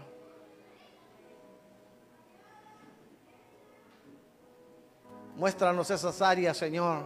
[5.36, 7.02] Muéstranos esas áreas, Señor,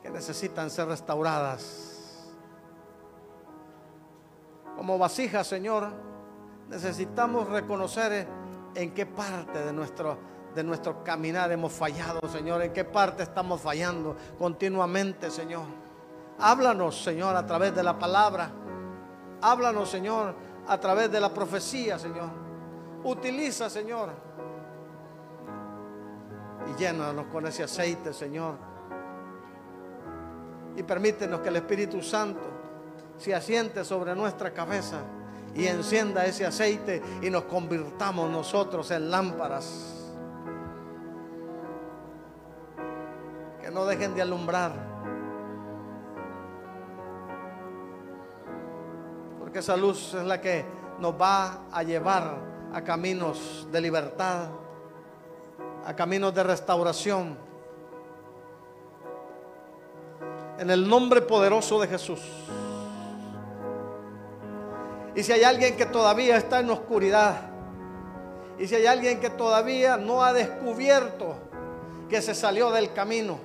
[0.00, 2.30] que necesitan ser restauradas.
[4.76, 5.88] Como vasijas, Señor,
[6.68, 8.24] necesitamos reconocer
[8.76, 10.16] en qué parte de nuestro
[10.54, 15.87] de nuestro caminar hemos fallado, Señor, en qué parte estamos fallando continuamente, Señor.
[16.40, 18.50] Háblanos, Señor, a través de la palabra.
[19.40, 20.34] Háblanos, Señor,
[20.68, 22.28] a través de la profecía, Señor.
[23.02, 24.10] Utiliza, Señor.
[26.70, 28.54] Y llénanos con ese aceite, Señor.
[30.76, 32.40] Y permítenos que el Espíritu Santo
[33.16, 34.98] se asiente sobre nuestra cabeza
[35.56, 40.06] y encienda ese aceite y nos convirtamos nosotros en lámparas.
[43.60, 44.87] Que no dejen de alumbrar
[49.48, 50.62] porque esa luz es la que
[50.98, 52.36] nos va a llevar
[52.70, 54.48] a caminos de libertad,
[55.86, 57.34] a caminos de restauración.
[60.58, 62.20] En el nombre poderoso de Jesús.
[65.14, 67.40] Y si hay alguien que todavía está en oscuridad,
[68.58, 71.36] y si hay alguien que todavía no ha descubierto
[72.10, 73.38] que se salió del camino,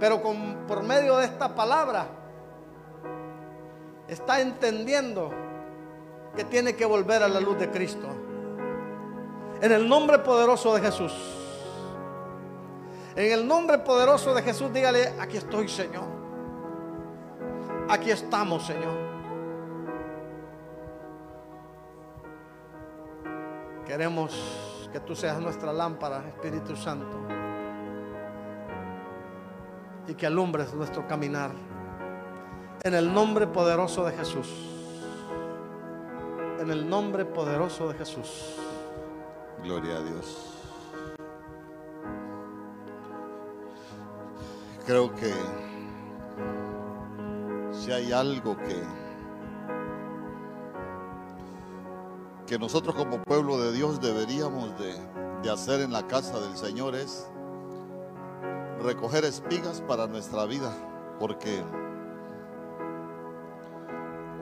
[0.00, 2.21] pero con, por medio de esta palabra,
[4.12, 5.30] está entendiendo
[6.36, 8.08] que tiene que volver a la luz de Cristo.
[9.60, 11.12] En el nombre poderoso de Jesús.
[13.14, 16.04] En el nombre poderoso de Jesús, dígale, aquí estoy, Señor.
[17.88, 19.12] Aquí estamos, Señor.
[23.86, 27.18] Queremos que tú seas nuestra lámpara, Espíritu Santo.
[30.08, 31.50] Y que alumbres nuestro caminar.
[32.84, 34.48] En el nombre poderoso de Jesús.
[36.58, 38.56] En el nombre poderoso de Jesús.
[39.62, 40.48] Gloria a Dios.
[44.84, 45.32] Creo que
[47.70, 48.82] si hay algo que
[52.48, 54.94] que nosotros como pueblo de Dios deberíamos de,
[55.44, 57.28] de hacer en la casa del Señor es
[58.82, 60.74] recoger espigas para nuestra vida,
[61.20, 61.62] porque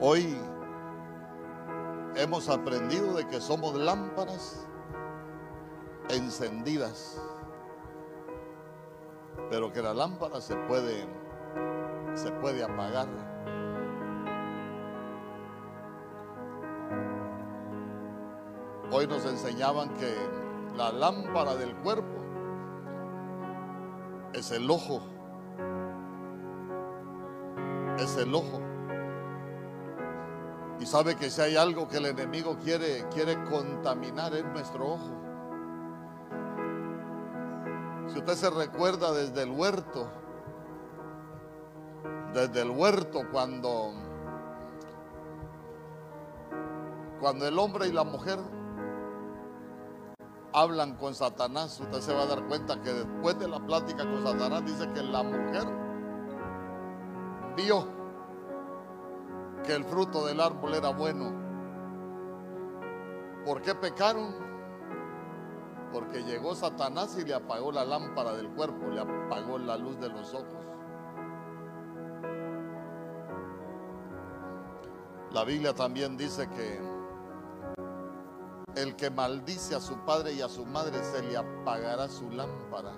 [0.03, 0.35] Hoy
[2.15, 4.67] hemos aprendido de que somos lámparas
[6.09, 7.21] encendidas
[9.51, 11.05] pero que la lámpara se puede
[12.15, 13.07] se puede apagar.
[18.91, 20.15] Hoy nos enseñaban que
[20.75, 22.17] la lámpara del cuerpo
[24.33, 25.01] es el ojo.
[27.99, 28.70] Es el ojo.
[30.81, 35.11] Y sabe que si hay algo que el enemigo quiere, quiere contaminar es nuestro ojo.
[38.11, 40.09] Si usted se recuerda desde el huerto,
[42.33, 43.93] desde el huerto cuando
[47.19, 48.39] cuando el hombre y la mujer
[50.51, 54.23] hablan con Satanás, usted se va a dar cuenta que después de la plática con
[54.23, 55.67] Satanás dice que la mujer
[57.55, 58.00] vio
[59.71, 61.31] que el fruto del árbol era bueno.
[63.45, 64.35] ¿Por qué pecaron?
[65.93, 70.09] Porque llegó Satanás y le apagó la lámpara del cuerpo, le apagó la luz de
[70.09, 70.65] los ojos.
[75.31, 76.81] La Biblia también dice que
[78.75, 82.91] el que maldice a su padre y a su madre se le apagará su lámpara.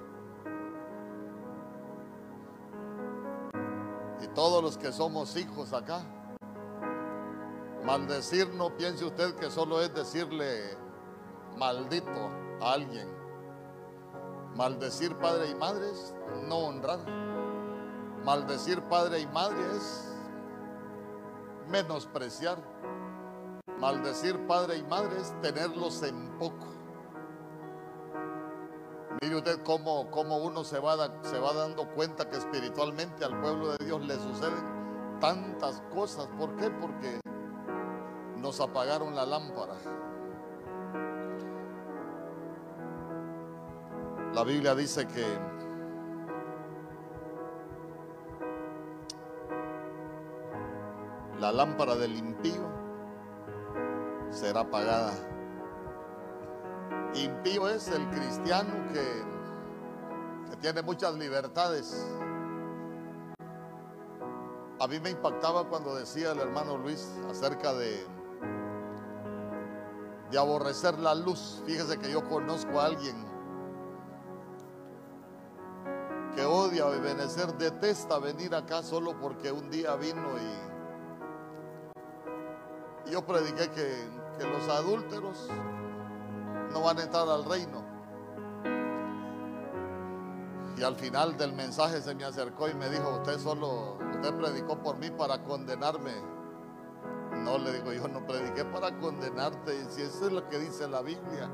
[4.23, 6.01] Y todos los que somos hijos acá,
[7.83, 10.77] maldecir no piense usted que solo es decirle
[11.57, 12.29] maldito
[12.61, 13.07] a alguien.
[14.55, 16.15] Maldecir padre y madre es
[16.47, 16.99] no honrar.
[18.23, 20.15] Maldecir padre y madre es
[21.69, 22.57] menospreciar.
[23.79, 26.67] Maldecir padre y madre es tenerlos en poco.
[29.21, 33.69] Mire usted cómo, cómo uno se va, se va dando cuenta que espiritualmente al pueblo
[33.69, 36.27] de Dios le suceden tantas cosas.
[36.37, 36.69] ¿Por qué?
[36.69, 37.19] Porque
[38.43, 39.75] nos apagaron la lámpara.
[44.33, 45.25] La Biblia dice que
[51.39, 52.69] la lámpara del impío
[54.29, 55.13] será apagada.
[57.13, 62.05] Impío es el cristiano que, que tiene muchas libertades.
[64.81, 68.05] A mí me impactaba cuando decía el hermano Luis acerca de,
[70.33, 71.63] de aborrecer la luz.
[71.65, 73.15] Fíjese que yo conozco a alguien
[76.35, 80.27] que odia Benecer, detesta venir acá solo porque un día vino
[83.05, 85.47] y yo prediqué que que los adúlteros
[86.71, 87.83] no van a entrar al reino.
[90.75, 94.81] Y al final del mensaje se me acercó y me dijo, usted solo, usted predicó
[94.81, 96.13] por mí para condenarme.
[97.43, 101.01] No, le digo, yo no prediqué para condenarte, si eso es lo que dice la
[101.01, 101.51] Biblia.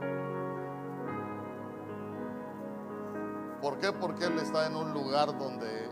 [3.62, 3.92] ¿Por qué?
[3.92, 5.90] Porque él está en un lugar donde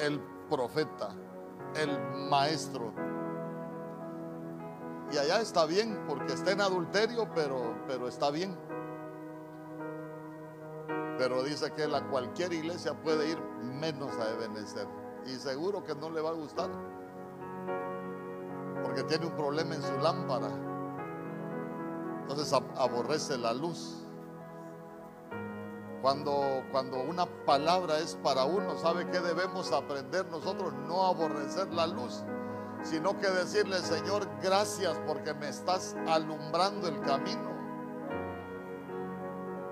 [0.00, 1.10] el profeta,
[1.74, 1.98] el
[2.30, 2.92] maestro,
[5.10, 8.54] y allá está bien, porque está en adulterio, pero, pero está bien.
[11.16, 14.86] Pero dice que la cualquier iglesia puede ir menos a Ebenezer.
[15.24, 16.70] Y seguro que no le va a gustar.
[18.88, 20.48] Porque tiene un problema en su lámpara.
[22.22, 24.02] Entonces aborrece la luz.
[26.00, 30.72] Cuando, cuando una palabra es para uno, ¿sabe qué debemos aprender nosotros?
[30.88, 32.24] No aborrecer la luz
[32.82, 37.56] sino que decirle, Señor, gracias porque me estás alumbrando el camino.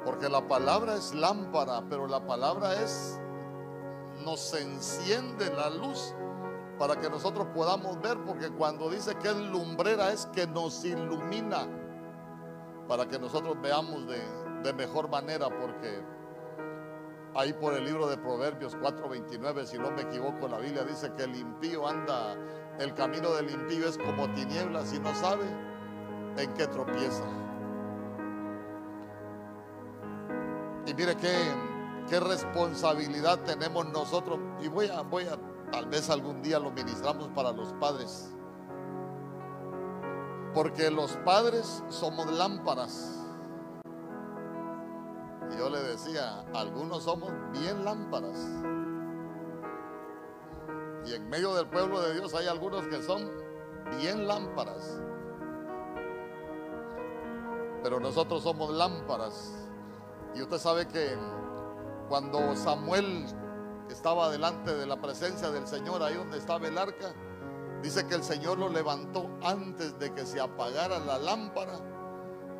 [0.04, 3.18] Porque la palabra es lámpara, pero la palabra es,
[4.24, 6.14] nos enciende la luz
[6.78, 11.66] para que nosotros podamos ver, porque cuando dice que es lumbrera es que nos ilumina,
[12.88, 16.02] para que nosotros veamos de, mejor manera, porque
[17.34, 21.22] ahí por el libro de Proverbios 4:29, si no me equivoco, la Biblia dice que
[21.22, 22.36] el impío anda
[22.78, 25.44] el camino del impío es como tinieblas y no sabe
[26.36, 27.24] en qué tropieza.
[30.86, 31.34] Y mire qué,
[32.08, 34.38] qué responsabilidad tenemos nosotros.
[34.60, 35.38] Y voy a, voy a,
[35.70, 38.32] tal vez algún día lo ministramos para los padres.
[40.54, 43.22] Porque los padres somos lámparas.
[45.52, 48.38] Y yo le decía, algunos somos bien lámparas.
[51.04, 53.30] Y en medio del pueblo de Dios hay algunos que son
[53.98, 55.00] bien lámparas.
[57.82, 59.68] Pero nosotros somos lámparas.
[60.34, 61.16] Y usted sabe que
[62.08, 63.26] cuando Samuel
[63.90, 67.14] estaba delante de la presencia del Señor, ahí donde estaba el arca,
[67.82, 71.78] dice que el Señor lo levantó antes de que se apagara la lámpara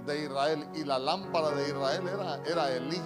[0.07, 0.69] de Israel.
[0.75, 3.03] Y la lámpara de Israel era, era Elí.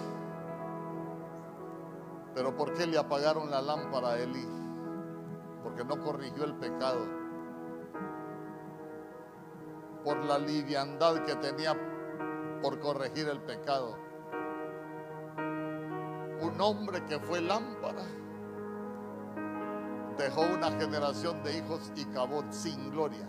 [2.34, 4.46] Pero ¿por qué le apagaron la lámpara a Eli?
[5.62, 7.06] Porque no corrigió el pecado.
[10.04, 11.76] Por la liviandad que tenía
[12.62, 14.09] por corregir el pecado.
[16.52, 18.04] Un hombre que fue lámpara
[20.18, 23.26] dejó una generación de hijos y acabó sin gloria.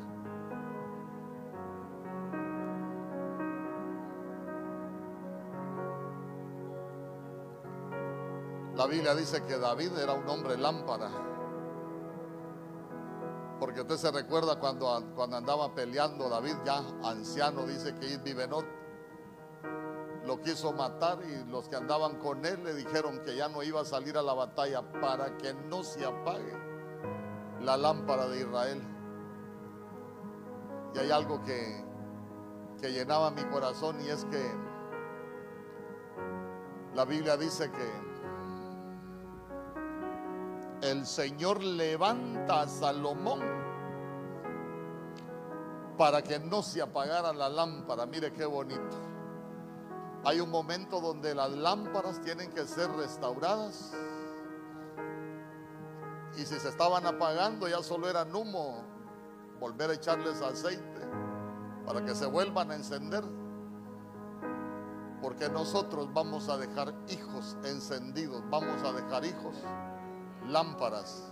[8.75, 11.09] La Biblia dice que David era un hombre lámpara.
[13.59, 18.80] Porque usted se recuerda cuando, cuando andaba peleando David, ya anciano, dice que Vivenot
[20.43, 23.85] quiso matar y los que andaban con él le dijeron que ya no iba a
[23.85, 26.53] salir a la batalla para que no se apague
[27.61, 28.81] la lámpara de Israel.
[30.93, 31.83] Y hay algo que,
[32.79, 34.51] que llenaba mi corazón y es que
[36.93, 38.11] la Biblia dice que
[40.89, 43.39] el Señor levanta a Salomón
[45.97, 48.05] para que no se apagara la lámpara.
[48.07, 49.10] Mire qué bonito.
[50.23, 53.91] Hay un momento donde las lámparas tienen que ser restauradas.
[56.37, 58.83] Y si se estaban apagando, ya solo eran humo,
[59.59, 61.01] volver a echarles aceite
[61.85, 63.23] para que se vuelvan a encender.
[65.21, 69.55] Porque nosotros vamos a dejar hijos encendidos, vamos a dejar hijos
[70.47, 71.31] lámparas,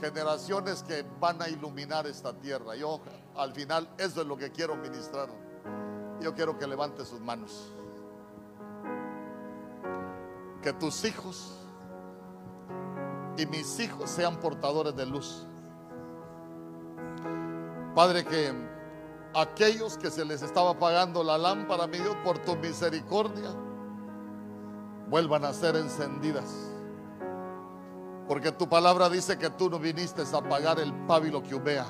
[0.00, 2.74] generaciones que van a iluminar esta tierra.
[2.74, 3.00] Yo
[3.36, 5.45] al final eso es lo que quiero ministrar.
[6.20, 7.72] Yo quiero que levante sus manos.
[10.62, 11.52] Que tus hijos
[13.36, 15.46] y mis hijos sean portadores de luz.
[17.94, 18.52] Padre, que
[19.34, 23.50] aquellos que se les estaba apagando la lámpara, mi Dios, por tu misericordia,
[25.08, 26.76] vuelvan a ser encendidas
[28.28, 31.86] porque tu palabra dice que tú no viniste a apagar el pábilo que humea.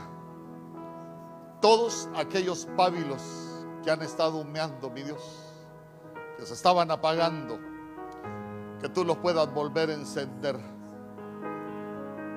[1.61, 3.23] Todos aquellos pábilos
[3.87, 5.23] que han estado humeando, mi Dios,
[6.37, 7.57] que se estaban apagando,
[8.81, 10.57] que tú los puedas volver a encender.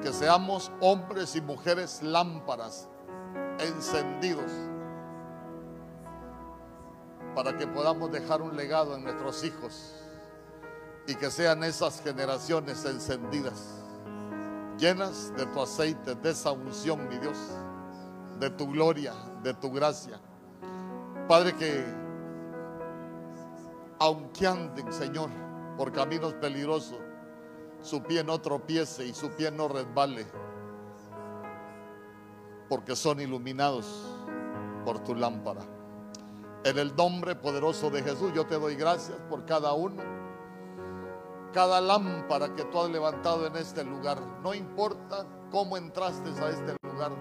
[0.04, 2.88] Que seamos hombres y mujeres lámparas
[3.58, 4.52] encendidos
[7.34, 9.96] para que podamos dejar un legado en nuestros hijos
[11.08, 13.82] y que sean esas generaciones encendidas
[14.78, 17.38] llenas de tu aceite, de esa unción, mi Dios,
[18.40, 20.22] de tu gloria, de tu gracia.
[21.30, 21.86] Padre, que
[24.00, 25.30] aunque anden, Señor,
[25.78, 26.98] por caminos peligrosos,
[27.84, 30.26] su pie no tropiece y su pie no resbale,
[32.68, 33.86] porque son iluminados
[34.84, 35.62] por tu lámpara.
[36.64, 40.02] En el nombre poderoso de Jesús, yo te doy gracias por cada uno
[41.54, 44.20] cada lámpara que tú has levantado en este lugar.
[44.44, 47.12] No importa cómo entraste a este lugar.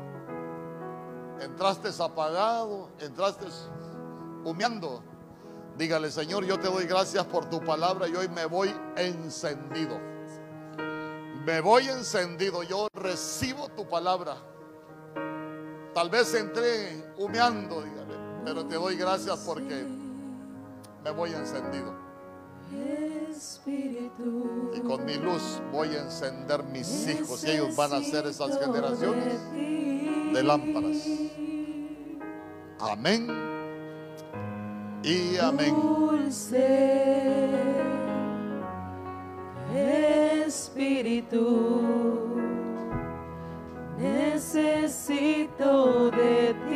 [1.40, 3.46] Entraste apagado, entraste
[4.44, 5.02] humeando.
[5.76, 9.96] Dígale, Señor, yo te doy gracias por tu palabra y hoy me voy encendido.
[11.46, 14.36] Me voy encendido, yo recibo tu palabra.
[15.94, 18.14] Tal vez entré humeando, dígale,
[18.44, 19.86] pero te doy gracias porque
[21.04, 21.94] me voy encendido.
[24.74, 28.58] Y con mi luz voy a encender mis hijos y ellos van a ser esas
[28.58, 30.96] generaciones de lámparas.
[32.80, 33.57] Amén
[35.02, 35.74] y amén.
[40.46, 41.44] Espíritu,
[43.98, 45.72] necesito
[46.10, 46.67] de ti.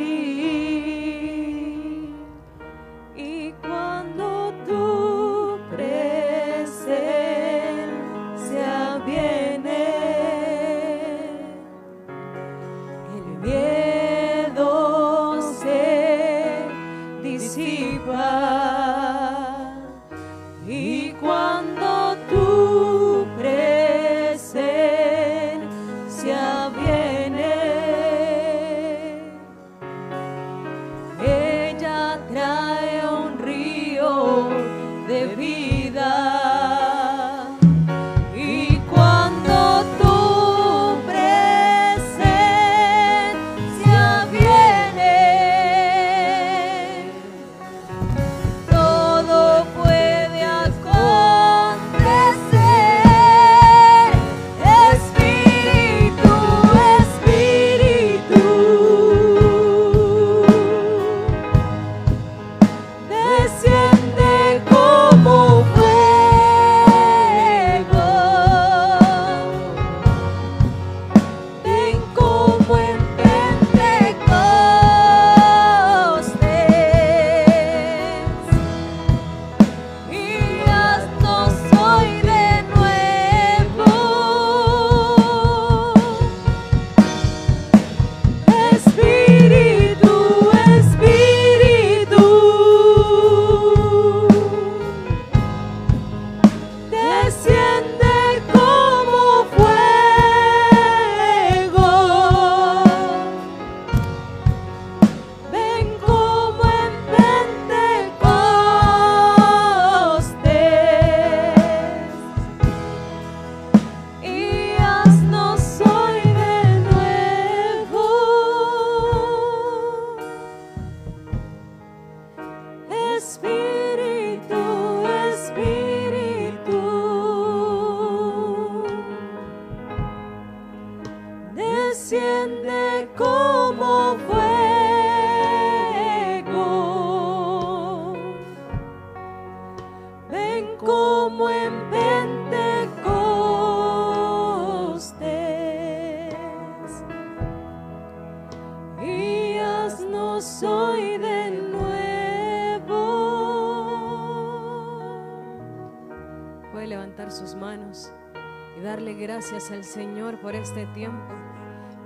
[159.43, 161.33] Gracias al Señor por este tiempo.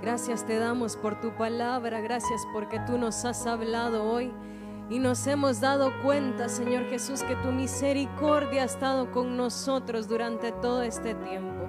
[0.02, 4.32] Gracias te damos por tu palabra, gracias porque tú nos has hablado hoy
[4.90, 10.50] y nos hemos dado cuenta, Señor Jesús, que tu misericordia ha estado con nosotros durante
[10.50, 11.68] todo este tiempo.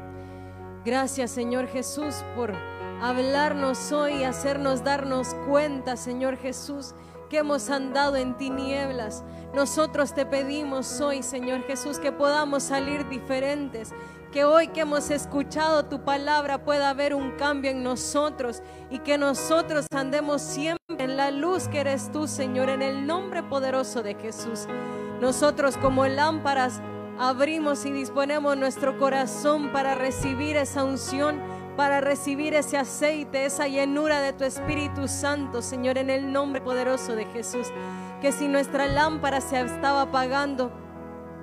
[0.83, 2.55] Gracias, Señor Jesús, por
[2.99, 6.95] hablarnos hoy hacernos darnos cuenta, Señor Jesús,
[7.29, 9.23] que hemos andado en tinieblas.
[9.53, 13.93] Nosotros te pedimos hoy, Señor Jesús, que podamos salir diferentes.
[14.31, 18.61] Que hoy que hemos escuchado tu palabra pueda haber un cambio en nosotros
[18.91, 23.41] y que nosotros andemos siempre en la luz que eres tú, Señor, en el nombre
[23.41, 24.67] poderoso de Jesús.
[25.19, 26.79] Nosotros como lámparas
[27.17, 31.41] abrimos y disponemos nuestro corazón para recibir esa unción,
[31.75, 37.15] para recibir ese aceite, esa llenura de tu Espíritu Santo, Señor, en el nombre poderoso
[37.15, 37.67] de Jesús.
[38.21, 40.71] Que si nuestra lámpara se estaba apagando,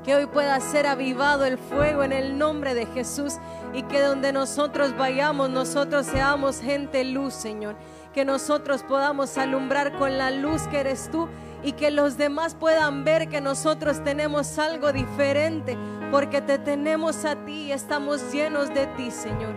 [0.07, 3.39] que hoy pueda ser avivado el fuego en el nombre de Jesús
[3.75, 7.75] y que donde nosotros vayamos, nosotros seamos gente luz, Señor.
[8.15, 11.29] Que nosotros podamos alumbrar con la luz que eres tú
[11.65, 15.77] y que los demás puedan ver que nosotros tenemos algo diferente
[16.13, 19.57] porque te tenemos a ti y estamos llenos de ti, Señor.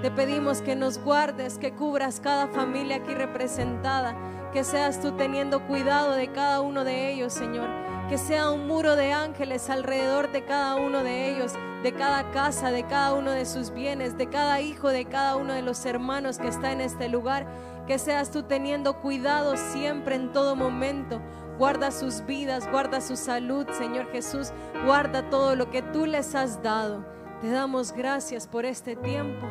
[0.00, 4.16] Te pedimos que nos guardes, que cubras cada familia aquí representada,
[4.50, 7.89] que seas tú teniendo cuidado de cada uno de ellos, Señor.
[8.10, 11.52] Que sea un muro de ángeles alrededor de cada uno de ellos,
[11.84, 15.52] de cada casa, de cada uno de sus bienes, de cada hijo, de cada uno
[15.52, 17.46] de los hermanos que está en este lugar.
[17.86, 21.22] Que seas tú teniendo cuidado siempre en todo momento.
[21.56, 24.52] Guarda sus vidas, guarda su salud, Señor Jesús.
[24.84, 27.04] Guarda todo lo que tú les has dado.
[27.40, 29.46] Te damos gracias por este tiempo.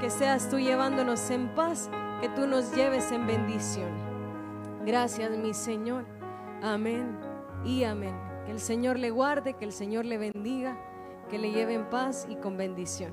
[0.00, 1.90] Que seas tú llevándonos en paz,
[2.20, 3.90] que tú nos lleves en bendición.
[4.86, 6.04] Gracias, mi Señor.
[6.62, 7.33] Amén
[7.64, 8.14] y amén.
[8.44, 10.78] Que el Señor le guarde, que el Señor le bendiga,
[11.30, 13.12] que le lleve en paz y con bendición.